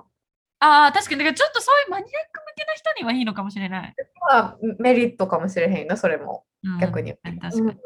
[0.59, 3.95] ああ、確かに、だからちょっとそういうマニアック向けな人にはいいのかもしれない。
[4.29, 6.45] まあメリットかもしれへんな、それも。
[6.63, 7.39] うん逆に確かに。
[7.39, 7.79] 確かに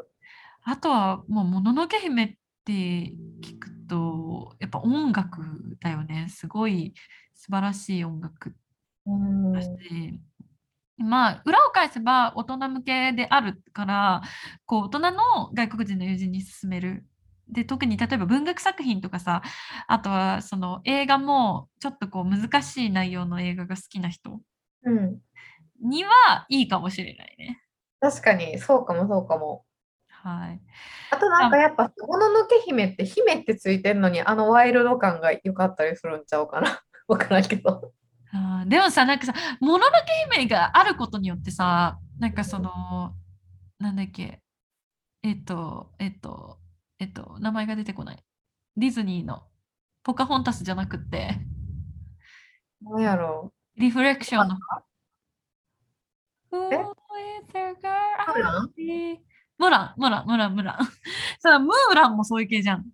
[0.63, 2.27] あとは、もう、もののけ姫っ
[2.65, 5.41] て聞くと、やっぱ音楽
[5.79, 6.27] だよね。
[6.29, 6.93] すごい
[7.33, 8.53] 素晴らしい音楽
[9.05, 9.69] うんだし、
[10.97, 14.21] まあ、裏を返せば大人向けであるから、
[14.65, 15.17] こう、大人の
[15.53, 17.05] 外国人の友人に勧める
[17.51, 19.41] で特に例えば文学作品とかさ
[19.87, 24.39] あとはその映画もちょっとこう難しい内容の映画が好きな人
[24.83, 25.19] うん。
[25.81, 27.61] にはいいかもしれないね。
[27.99, 29.65] 確かに、そうかもそうかも。
[30.09, 30.61] はい。
[31.11, 36.81] あとなんかやっぱ、もののけ姫って姫ってついてんのに、あのワイルド感が良かったりするんちゃうかな。
[37.07, 37.93] わからんけど。
[38.31, 39.85] あーでもさなんかさ「ものの
[40.29, 43.15] け姫」があることによってさなんかその
[43.79, 44.43] なんだっけ
[45.23, 46.59] えっとえっと
[46.99, 48.23] えっと名前が出てこない。
[48.77, 49.43] ディズニーの。
[50.03, 51.37] ポカホンタスじゃなくって。
[52.81, 54.57] なんやろリフレクションの。
[56.51, 57.99] Who え is the girl
[59.57, 59.95] ムーラン？
[59.97, 60.77] ムランムランムランムラン。
[61.39, 62.79] さムーランもそういう系じゃん。
[62.79, 62.83] う。
[62.83, 62.89] うん、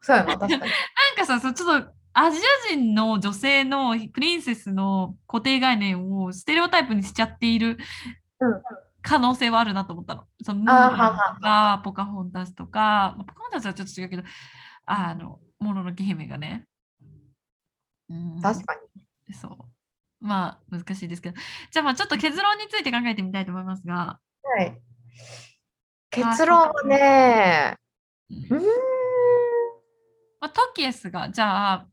[0.00, 0.58] そうやな、確かに。
[0.60, 0.70] なん
[1.16, 2.40] かさ、そうちょっとアジア
[2.74, 7.78] 人の女性のプリンセスの固定概念をステレオタイプにしちゃっている。
[8.40, 8.62] うん
[9.02, 10.24] 可能性はあるなと思ったの。
[10.42, 14.22] そのムーあーランとかポカホンタスとか、まあポカホンタスはちょっと違うけど、
[14.86, 16.66] あの、もののけ姫がね。
[18.08, 18.74] うん確か
[19.28, 19.34] に。
[19.34, 20.26] そう。
[20.26, 21.36] まあ難しいですけど。
[21.70, 24.18] じゃあまあちょっと結論について考えてみたいと思いますが。
[24.42, 24.80] はい。
[26.10, 27.76] 結論はね、
[28.28, 28.62] うん。
[30.40, 31.86] まあ、トキエスがじゃあ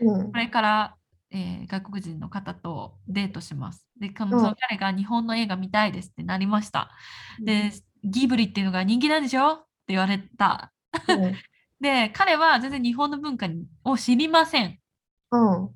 [0.00, 0.96] うんこれから、
[1.30, 3.86] えー外国人の方とデートします。
[4.00, 6.90] で、その彼が日本の映画見たいですってなりました。
[7.38, 7.70] うんで、
[8.02, 9.48] ギブリっていうのが人気なんでしょ？
[9.52, 10.72] って言われた。
[11.08, 11.34] うん
[11.80, 13.46] で、彼は全然日本の文化
[13.84, 14.68] を知りません。
[14.68, 14.74] っ
[15.32, 15.70] うん。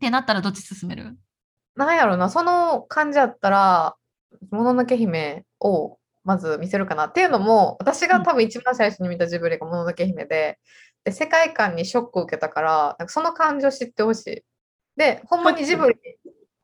[0.00, 1.16] てなったらどっち進める？
[1.76, 3.96] なんやろな、その感じやったら、
[4.50, 10.58] もののけ姫をまず見せるかなっていうのも、私が多分一番最初に見たジブリがもののけ姫で、
[11.04, 14.44] で、世界観にショックを受けたから、なんかその感情を知ってほしい。
[14.96, 15.96] で、ほんまにジブリ、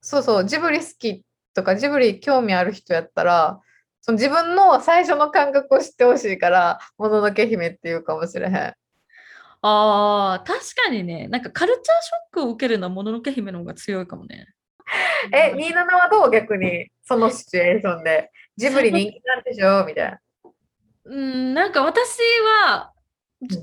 [0.02, 1.24] そうそう、ジブリ好き
[1.54, 3.60] とか、ジブリ興味ある人やったら、
[4.00, 8.54] その自分の最初の感覚を知ってほしいから、もののけ姫っていうかもしれへん。
[8.54, 8.74] あ
[9.62, 14.48] あ、確かにね、なんかカルチャーショックを受けるのはもののけ姫の方が強いかもね。
[15.32, 18.30] え、27はどう逆に、そのシチュエーションで？
[18.56, 19.86] ジブリ人気なんでしょ？
[19.86, 20.20] みたいな。
[21.04, 22.18] うん、なんか私
[22.64, 22.92] は、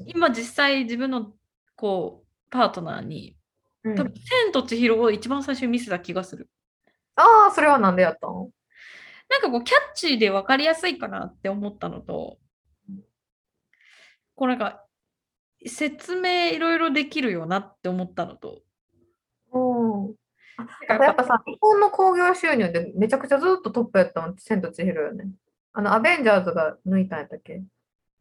[0.05, 1.33] 今実際自分の
[1.75, 3.35] こうパートナーに、
[3.83, 6.49] うん多分千と千尋を一番最初に見せた気がする。
[7.15, 8.49] ああ、それはなんでやったの
[9.29, 12.37] なんかこうキャッチーで分かりやすいかなって思ったのと、
[14.35, 14.83] こうなんか
[15.65, 18.61] 説明いろいろできるよなって思ったのと、
[19.53, 20.15] うん。
[20.57, 25.29] あなんかやっぱさ、日本の興行収入でめちゃくちゃずっとトップやったの、千と千尋よね。
[25.73, 27.61] あの、アベンジャーズが抜いたんやったっけ？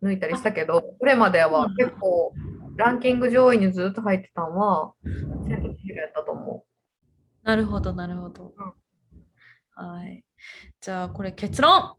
[0.03, 2.33] 抜いたりしたけど、これまではうん結構、
[2.79, 4.95] ランキング上位にずっと入ってたのは、
[5.49, 6.65] 千と千尋やったと思
[7.43, 8.55] なるほど、なるほど。
[9.75, 10.25] はい。
[10.81, 11.97] じゃあこれ結論。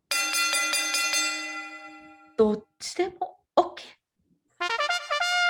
[2.37, 3.81] どっちでも OK。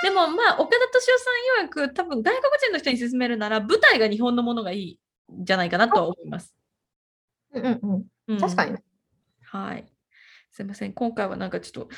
[0.02, 5.00] でもまあ、岡田敏夫さん曰く、多分外国人の人に勧めるなら、舞台が日本のものがいい
[5.32, 6.56] んじゃないかなとは思います。
[7.54, 7.60] う。
[7.60, 8.40] うんうんううんん。
[8.40, 8.84] 確かにね。
[9.44, 9.86] はい。
[10.52, 10.94] すいません。
[10.94, 11.90] 今回はなんかちょっと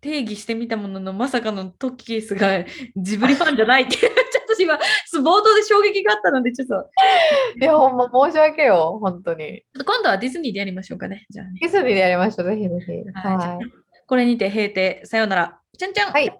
[0.00, 2.64] 定義してみたものの、まさかのトッキースが
[2.96, 4.12] ジブリファンじゃないって ちょっ
[4.46, 6.90] と今、冒頭で衝撃があったので、ちょっと、
[7.60, 9.64] いや、ほんま申し訳よ、本当に。
[9.84, 11.26] 今度はディズニーでやりましょうかね。
[11.30, 11.58] じゃあね。
[11.60, 12.92] ディズニーでやりましょう、ぜひぜひ。
[13.14, 13.70] はい。
[14.06, 15.02] これにて閉廷。
[15.04, 15.58] さようなら。
[15.76, 16.12] ちゃんちゃん。
[16.12, 16.32] はい。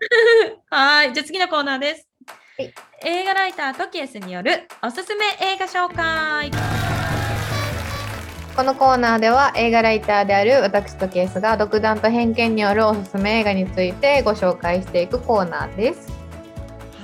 [0.70, 1.12] はい。
[1.12, 2.08] じゃあ次のコーナーです。
[2.58, 2.72] はい
[3.04, 6.97] 映画ライタートキエスによるおすすめ映画紹介。
[8.58, 16.10] このコーナーでは映画ライターである私とケースが独断と偏見によるおすすめ映画についてご紹介していくコーナーです。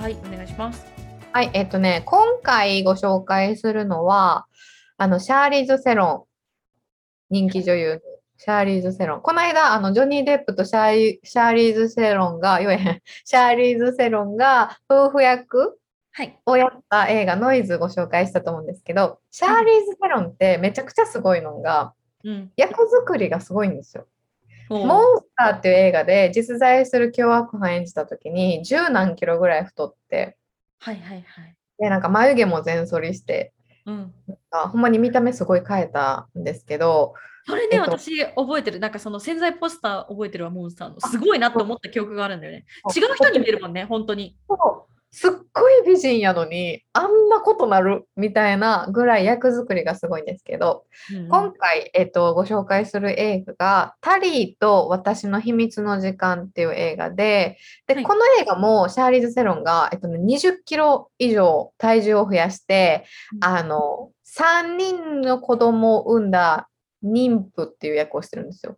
[0.01, 0.17] はい。
[0.27, 0.85] お願いします。
[1.31, 4.47] はい、えっとね、今回ご紹介するのは、
[4.97, 6.27] あの、シャーリーズ・セロ
[7.31, 8.01] ン、人気女優の
[8.37, 9.23] シャーリーズ・セロン。
[9.23, 15.79] この間、あの、ジョニー・デップとシャーリシャーリーズ・セロンが、言えへん、シャーリーズ・セロンが夫婦役
[16.17, 16.39] はい。
[16.47, 21.93] をやった映画、ノイズご紹介したと思うんですけど、シャーリーズ・セロンってめちゃくちゃすごいのが、
[22.23, 22.53] うん。
[22.57, 24.07] 役作りがすごいんですよ。
[24.71, 30.37] おモンスターっていう映画で実在する凶悪犯演じた時に十何キロぐらい太って、
[30.79, 31.57] はいはいはい。
[31.81, 33.53] で、なんか眉毛も全剃りして、
[33.85, 34.15] うん。
[34.53, 38.79] あほんまに見た目すごい変えたんですけど、それね、えっと私覚えてる。
[38.79, 41.01] なんかその潜在ポスター覚えてるわ、モンスターの。
[41.01, 42.65] すごいなと思った記憶があるんだよね。
[42.97, 44.39] 違う人に見えるもんね、本当に。
[44.49, 63.05] そうすっごい美人やのに、あんなことなるみたいなぐらい役作りがすごいんですけど、うん今回、えっと、ご紹介する映画が、タリーと私の秘密の時間っていう映画で、で、はいこの映画もシャーリーズ・セロンが、えっとね、20キロ以上体重を増やして、
[63.37, 66.69] うんあの、3人の子供を産んだ
[67.05, 68.77] 妊婦っていう役をしてるんですよ。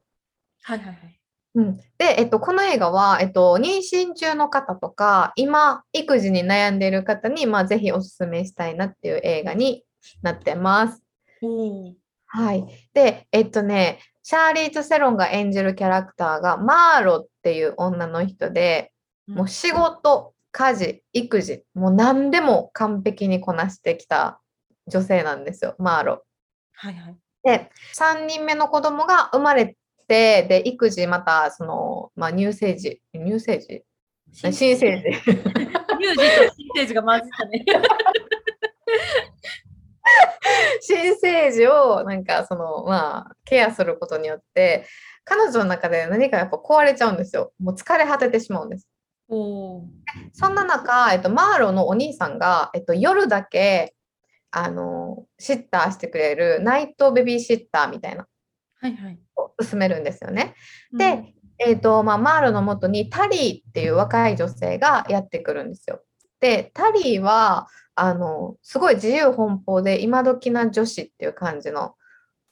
[0.65, 1.16] はいはいはい。
[1.57, 9.83] うん、で、えっと、この映画は、えっと、妊娠中の方とか、今、育児に悩んでいる方に、まあ、ぜひおすすめしたいなっていう映画に
[10.23, 11.03] なってます。
[11.41, 11.93] おー
[12.27, 12.67] はい。
[12.93, 18.93] で、えっとね、シャーリーズ・セロンが演じるキャラクターが、マーロっていう女の人で、
[19.27, 24.43] もう仕事、家事、育児、もう何でも完璧にこなしてきた
[24.89, 26.25] 女性なんですよ、マーロ。
[26.75, 27.17] はいはい。
[27.45, 29.77] で、3人目の子供が生まれ
[30.07, 33.85] て、で、育児、また、その、まあ、乳生児、乳生児
[34.33, 35.03] 新生児。
[35.23, 35.65] 乳児と
[36.55, 37.65] 新生児が混じったね。
[40.81, 44.87] 新生児をなんかそのまあケアすることによって
[45.25, 48.89] 彼女の中で何かやっぱ壊れちゃうんですよもう疲れ果ててしまうんです
[49.29, 49.83] おー
[50.33, 53.95] そんな中、えっと、マーロのお兄さんが、えっと、夜だけ
[54.53, 58.27] あのシッターしてくれるナイトベビーシッターみたいな
[58.81, 59.19] はいはい。
[59.37, 60.55] を勧めるんですよね。
[60.93, 60.99] うん。
[60.99, 66.03] で、えっとまあ、マーロのもとにタリーっていう若い女性がやってくるんですよ。
[66.41, 71.95] でタリーはあのすごい自由奔放で今時な女子っていう感じの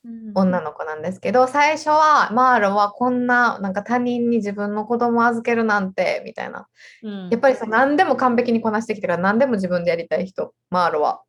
[0.07, 0.33] うん。
[0.35, 6.67] 女の子なんですけど、最初はマーロはこんななんか他人に自分の子供を預けるなんてみたいな。
[7.03, 7.29] うん。
[7.31, 11.23] やっぱりさ何でも完璧にこなしてきてから何でも自分でやりたい人マーロは。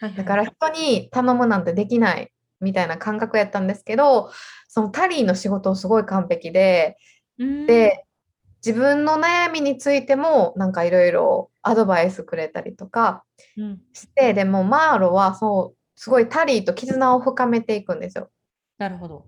[0.00, 4.30] だから人に頼むなんてできないみたいな感覚やったんですけど
[4.76, 6.98] そのタリーの仕事をすごい完璧で
[7.38, 8.04] うんで
[8.64, 13.24] 自分の悩みについてもなんかいろいろアドバイスくれたりとか
[13.56, 18.28] うんしてでもマーロはそうすごいタリーと絆を深めていくんですよ。
[18.76, 19.24] なるほど。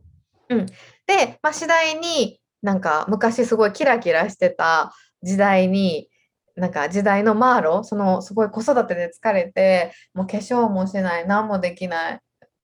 [1.06, 4.92] で、まあ、次第になんか昔すごいキラキラしてた
[5.22, 6.10] 時代に
[6.56, 12.20] なんか時代のマーロそのすごい子育てで疲れてもう化粧もしない何もできない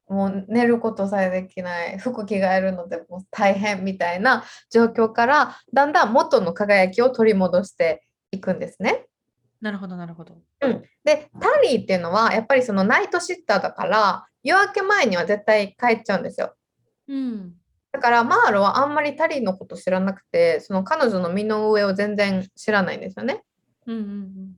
[0.09, 9.07] もう寝ることさえできない服着替えるのでもう大変みたいな状況からだんだん元の輝きを取り戻していくんですね。
[9.61, 10.37] なるほどなるほど。
[11.05, 16.55] でタリーっていうのはやっぱりそのナイトシッターだから夜明け前には絶対帰っちゃうんですよ。
[17.09, 17.55] うん。
[17.93, 23.43] だからマーロはあんまりタリーのこと知らなくてその彼女の身の上を全然知らないんですよね。
[23.87, 24.57] うんうん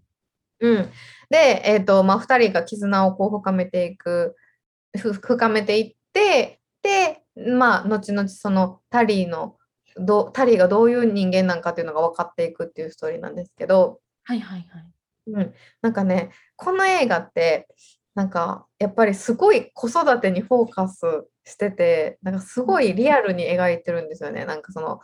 [0.59, 0.91] うん、
[1.29, 4.46] で、えーとまあ、2人が絆をこう深めていくふ
[4.95, 9.57] 深めていってでまあ後々そのタリーの
[9.97, 14.85] どうタリーがどういう人間なんかっていうのが分かっていくっていうストーリーなんですけど、はいはいはい。
[15.29, 17.67] うん、なんかねこの映画って
[18.15, 21.01] なんかやっぱりすごい子育てにフォーカス
[21.45, 24.45] しててなんかすごいリアルに描いてるんですよね。
[24.45, 25.01] なんかその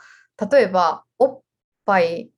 [0.50, 1.40] 例えばおっ
[1.84, 2.30] ぱい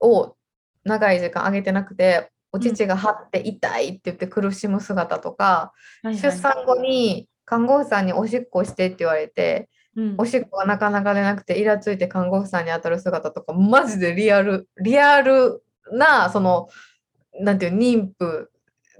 [0.00, 0.36] を
[0.84, 16.68] 長い時間あげてなくてお乳が張って痛いって言って苦しむ姿とか、はいはい出産後に看護婦さんにおしっこしてって言われてうんおしっこがなかなか出なくてイラついて看護婦さんに当たる姿とかマジでリアルリアルなその
[17.40, 18.50] なんていう妊婦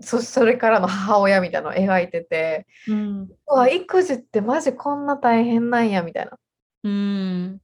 [0.01, 6.39] そそれからの母親みたいなのを描いててうんうわ育児ってマジこんな大変なんやみたいな
[6.85, 7.61] うん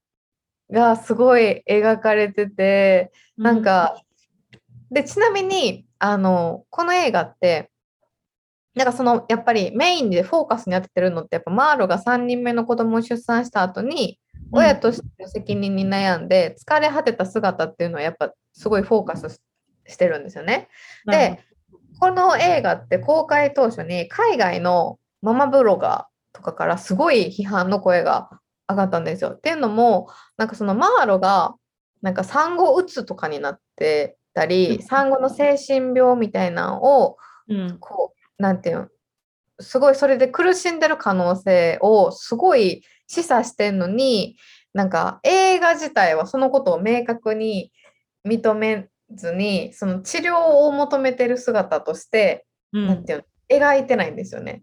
[0.71, 4.03] がすごい描かれててなんか、
[4.93, 7.71] でちなみにあのこの映画って
[8.75, 14.19] なんかそのやっぱりメインでフォーカスに当ててるのってやっぱマーロが3人目の子供を出産した後に
[14.51, 19.41] 親としての責任に悩んで疲れ果てた姿っていうのはやっぱすごいフォーカスし
[19.87, 20.69] してるんですよね。
[21.07, 21.41] で、
[22.01, 28.31] この映画って公開当初に海外のママブロガーとかからすごい批判の声が
[28.69, 29.31] 上がったんですよ。
[29.31, 31.55] っていうのもなんかそのマーロが
[32.01, 34.83] なんか産後うつとかになってたうりん。
[34.83, 37.17] 産後の精神病みたいなのを
[37.49, 37.79] うん。
[37.79, 38.89] こうなんていうの
[39.61, 44.37] すごいそれで苦しんでる可能性をすごい示唆してんのに
[44.73, 47.73] なんか映画自体はそのことを明確に
[48.27, 52.87] 認めずにその治療を求めてる姿として、うん。
[52.87, 53.25] なんていうの
[53.59, 54.63] 描いてないんですよね。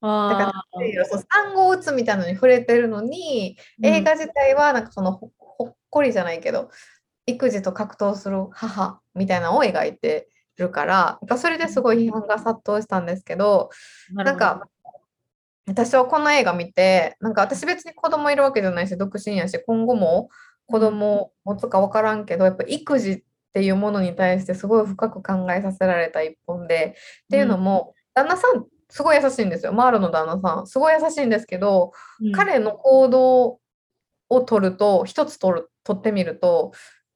[0.00, 6.68] だからそう産後うつみたいなのに触れてるのにー映画自体はなんかそのほほっこりじゃないけど
[7.26, 13.70] 育児と格闘する母みたいなのを描いてるからそれですごい批判が殺到したんですけど
[14.12, 14.68] ななんか
[15.66, 20.28] 私はこの映画見てなんか私別に子供いるわけじゃないし独身やし今後も
[20.66, 23.22] 子供を持つか分からんけどやっぱ育児っ
[23.52, 26.94] ていうものに対してすごい深く考えさせられた一本で
[27.24, 29.72] っていうのも旦那さんすごい優しいんですよ。
[29.72, 32.32] マーロの旦那さんすごい優しいんですけどうん。
[32.32, 33.58] 彼の行動
[34.28, 36.72] を取ると一つ取る取ってみると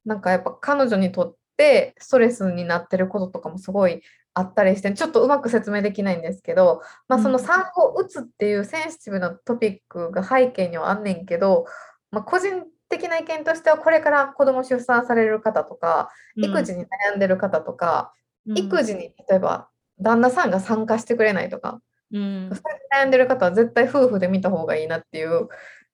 [0.09, 4.01] なんかやっぱ彼女にとってストレスになってることとかもすごい
[4.33, 11.65] あったりしてちょっとうまく説明できないんですけど、まあ、そのうん産後うつっていうセンシティブなトピックが背景にはあんねんけど、
[12.09, 18.19] まあ、個人的な意見としてはこれから子供出産される方とかうん育児に悩んでる方とか、うん
[18.57, 19.69] 育児に例えば
[19.99, 21.81] 旦那さんが参加してくれないとか、
[22.11, 25.49] うんそれに悩んでる方は絶対夫婦で見た方がいいなっていう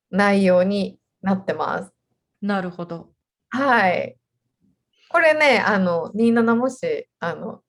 [0.09, 1.91] 内容になってます。
[2.41, 3.14] なるほど。
[3.55, 4.17] はい。
[5.09, 7.61] これね、あの、27もし、あの、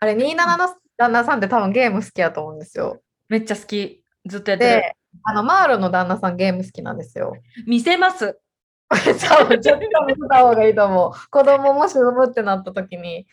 [0.00, 3.00] あれ、27の旦那さんって多分ゲーム好きやと思うんですよ。
[3.28, 4.02] めっちゃ好き。
[4.26, 4.70] ずっとやってる。
[4.80, 7.34] で、あの、マーロの旦那さんゲーム好きなんですよ。
[7.66, 8.40] 見せます。
[8.90, 11.30] 多分ちょっと見せた方がいいと思う。
[11.30, 13.26] 子供もし産むってなった時に、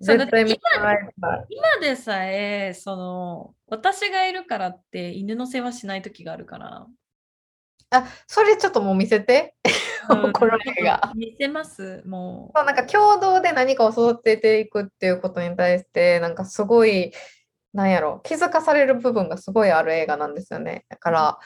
[0.00, 1.46] そう絶対見てもらいたい。
[1.50, 6.86] 今でさえ、その、私がいるからって犬の世話しない時があるから。
[7.90, 9.54] あ、それちょっともう見せて。
[10.08, 11.12] うんこの映画。
[11.14, 12.02] 見せます。
[12.06, 17.12] もそうなんか共同で何かを育てていくっていうことに対して、なんかすごい、
[17.72, 20.84] なんやろ、気づかされる部分がすごいある映画なんですよね。
[20.88, 21.38] だから、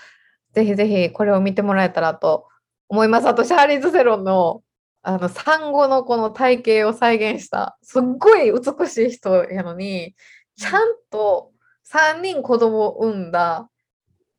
[0.52, 2.46] ぜひぜひこれを見てもらえたらと
[2.88, 3.28] 思います。
[3.28, 4.62] あと、シャーリーズ・セロンの、
[5.02, 10.14] あの、産後のこの体型を再現した、すっごい美しい人やのに、
[10.56, 11.52] ちゃんと
[11.84, 13.68] 3人子供を産んだ、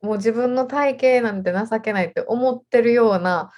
[0.02, 3.50] もう自分の体型なんて情けないって思ってるような、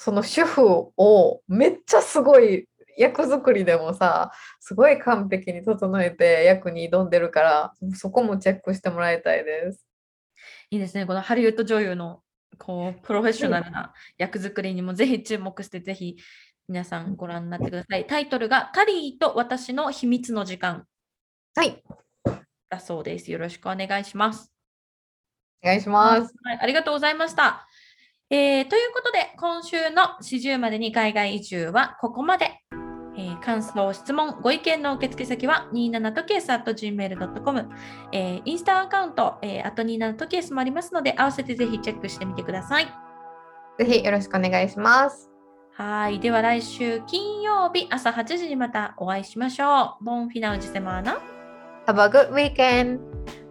[0.00, 0.64] その主婦
[0.96, 4.30] をめっちゃすごい役作りでもさ、
[4.60, 9.84] すごい完璧に整えて役に挑んでるから、そこもチェックしてもらいたいです。
[10.70, 11.04] う、いいですね。
[11.04, 12.22] このハリウッド女優の、
[12.58, 16.16] こう、プロフェッショナルな役作りにもぜひ注目して、ぜひ
[16.68, 18.06] 皆さんご覧になってください。
[18.06, 20.86] タイトルが、カリーと私の秘密の時間
[21.56, 21.82] はい、
[22.70, 23.32] だそうです。
[23.32, 24.52] よろしくお願いします。
[25.64, 26.32] お願いします。
[26.44, 27.67] はい、ありがとうございました。
[28.30, 32.60] えーということで、今週の40までに海外移住はここまで。
[33.16, 37.68] えー感想、質問、ご意見の受付先は27とケース at gmail.com、
[38.12, 42.86] えーインスタアカウント、えー、あと27とケースもありますので、合わせてぜひチェックしてみてください。
[43.78, 45.30] ぜひよろしくお願いします。
[45.72, 46.20] はい。
[46.20, 50.04] では来週金曜日朝8時にまたお会いしましょう。
[50.04, 51.18] ボンフィナウジセマーナ。
[51.86, 52.98] Have a good weekend!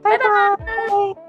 [0.03, 0.25] バイバ
[1.23, 1.26] イ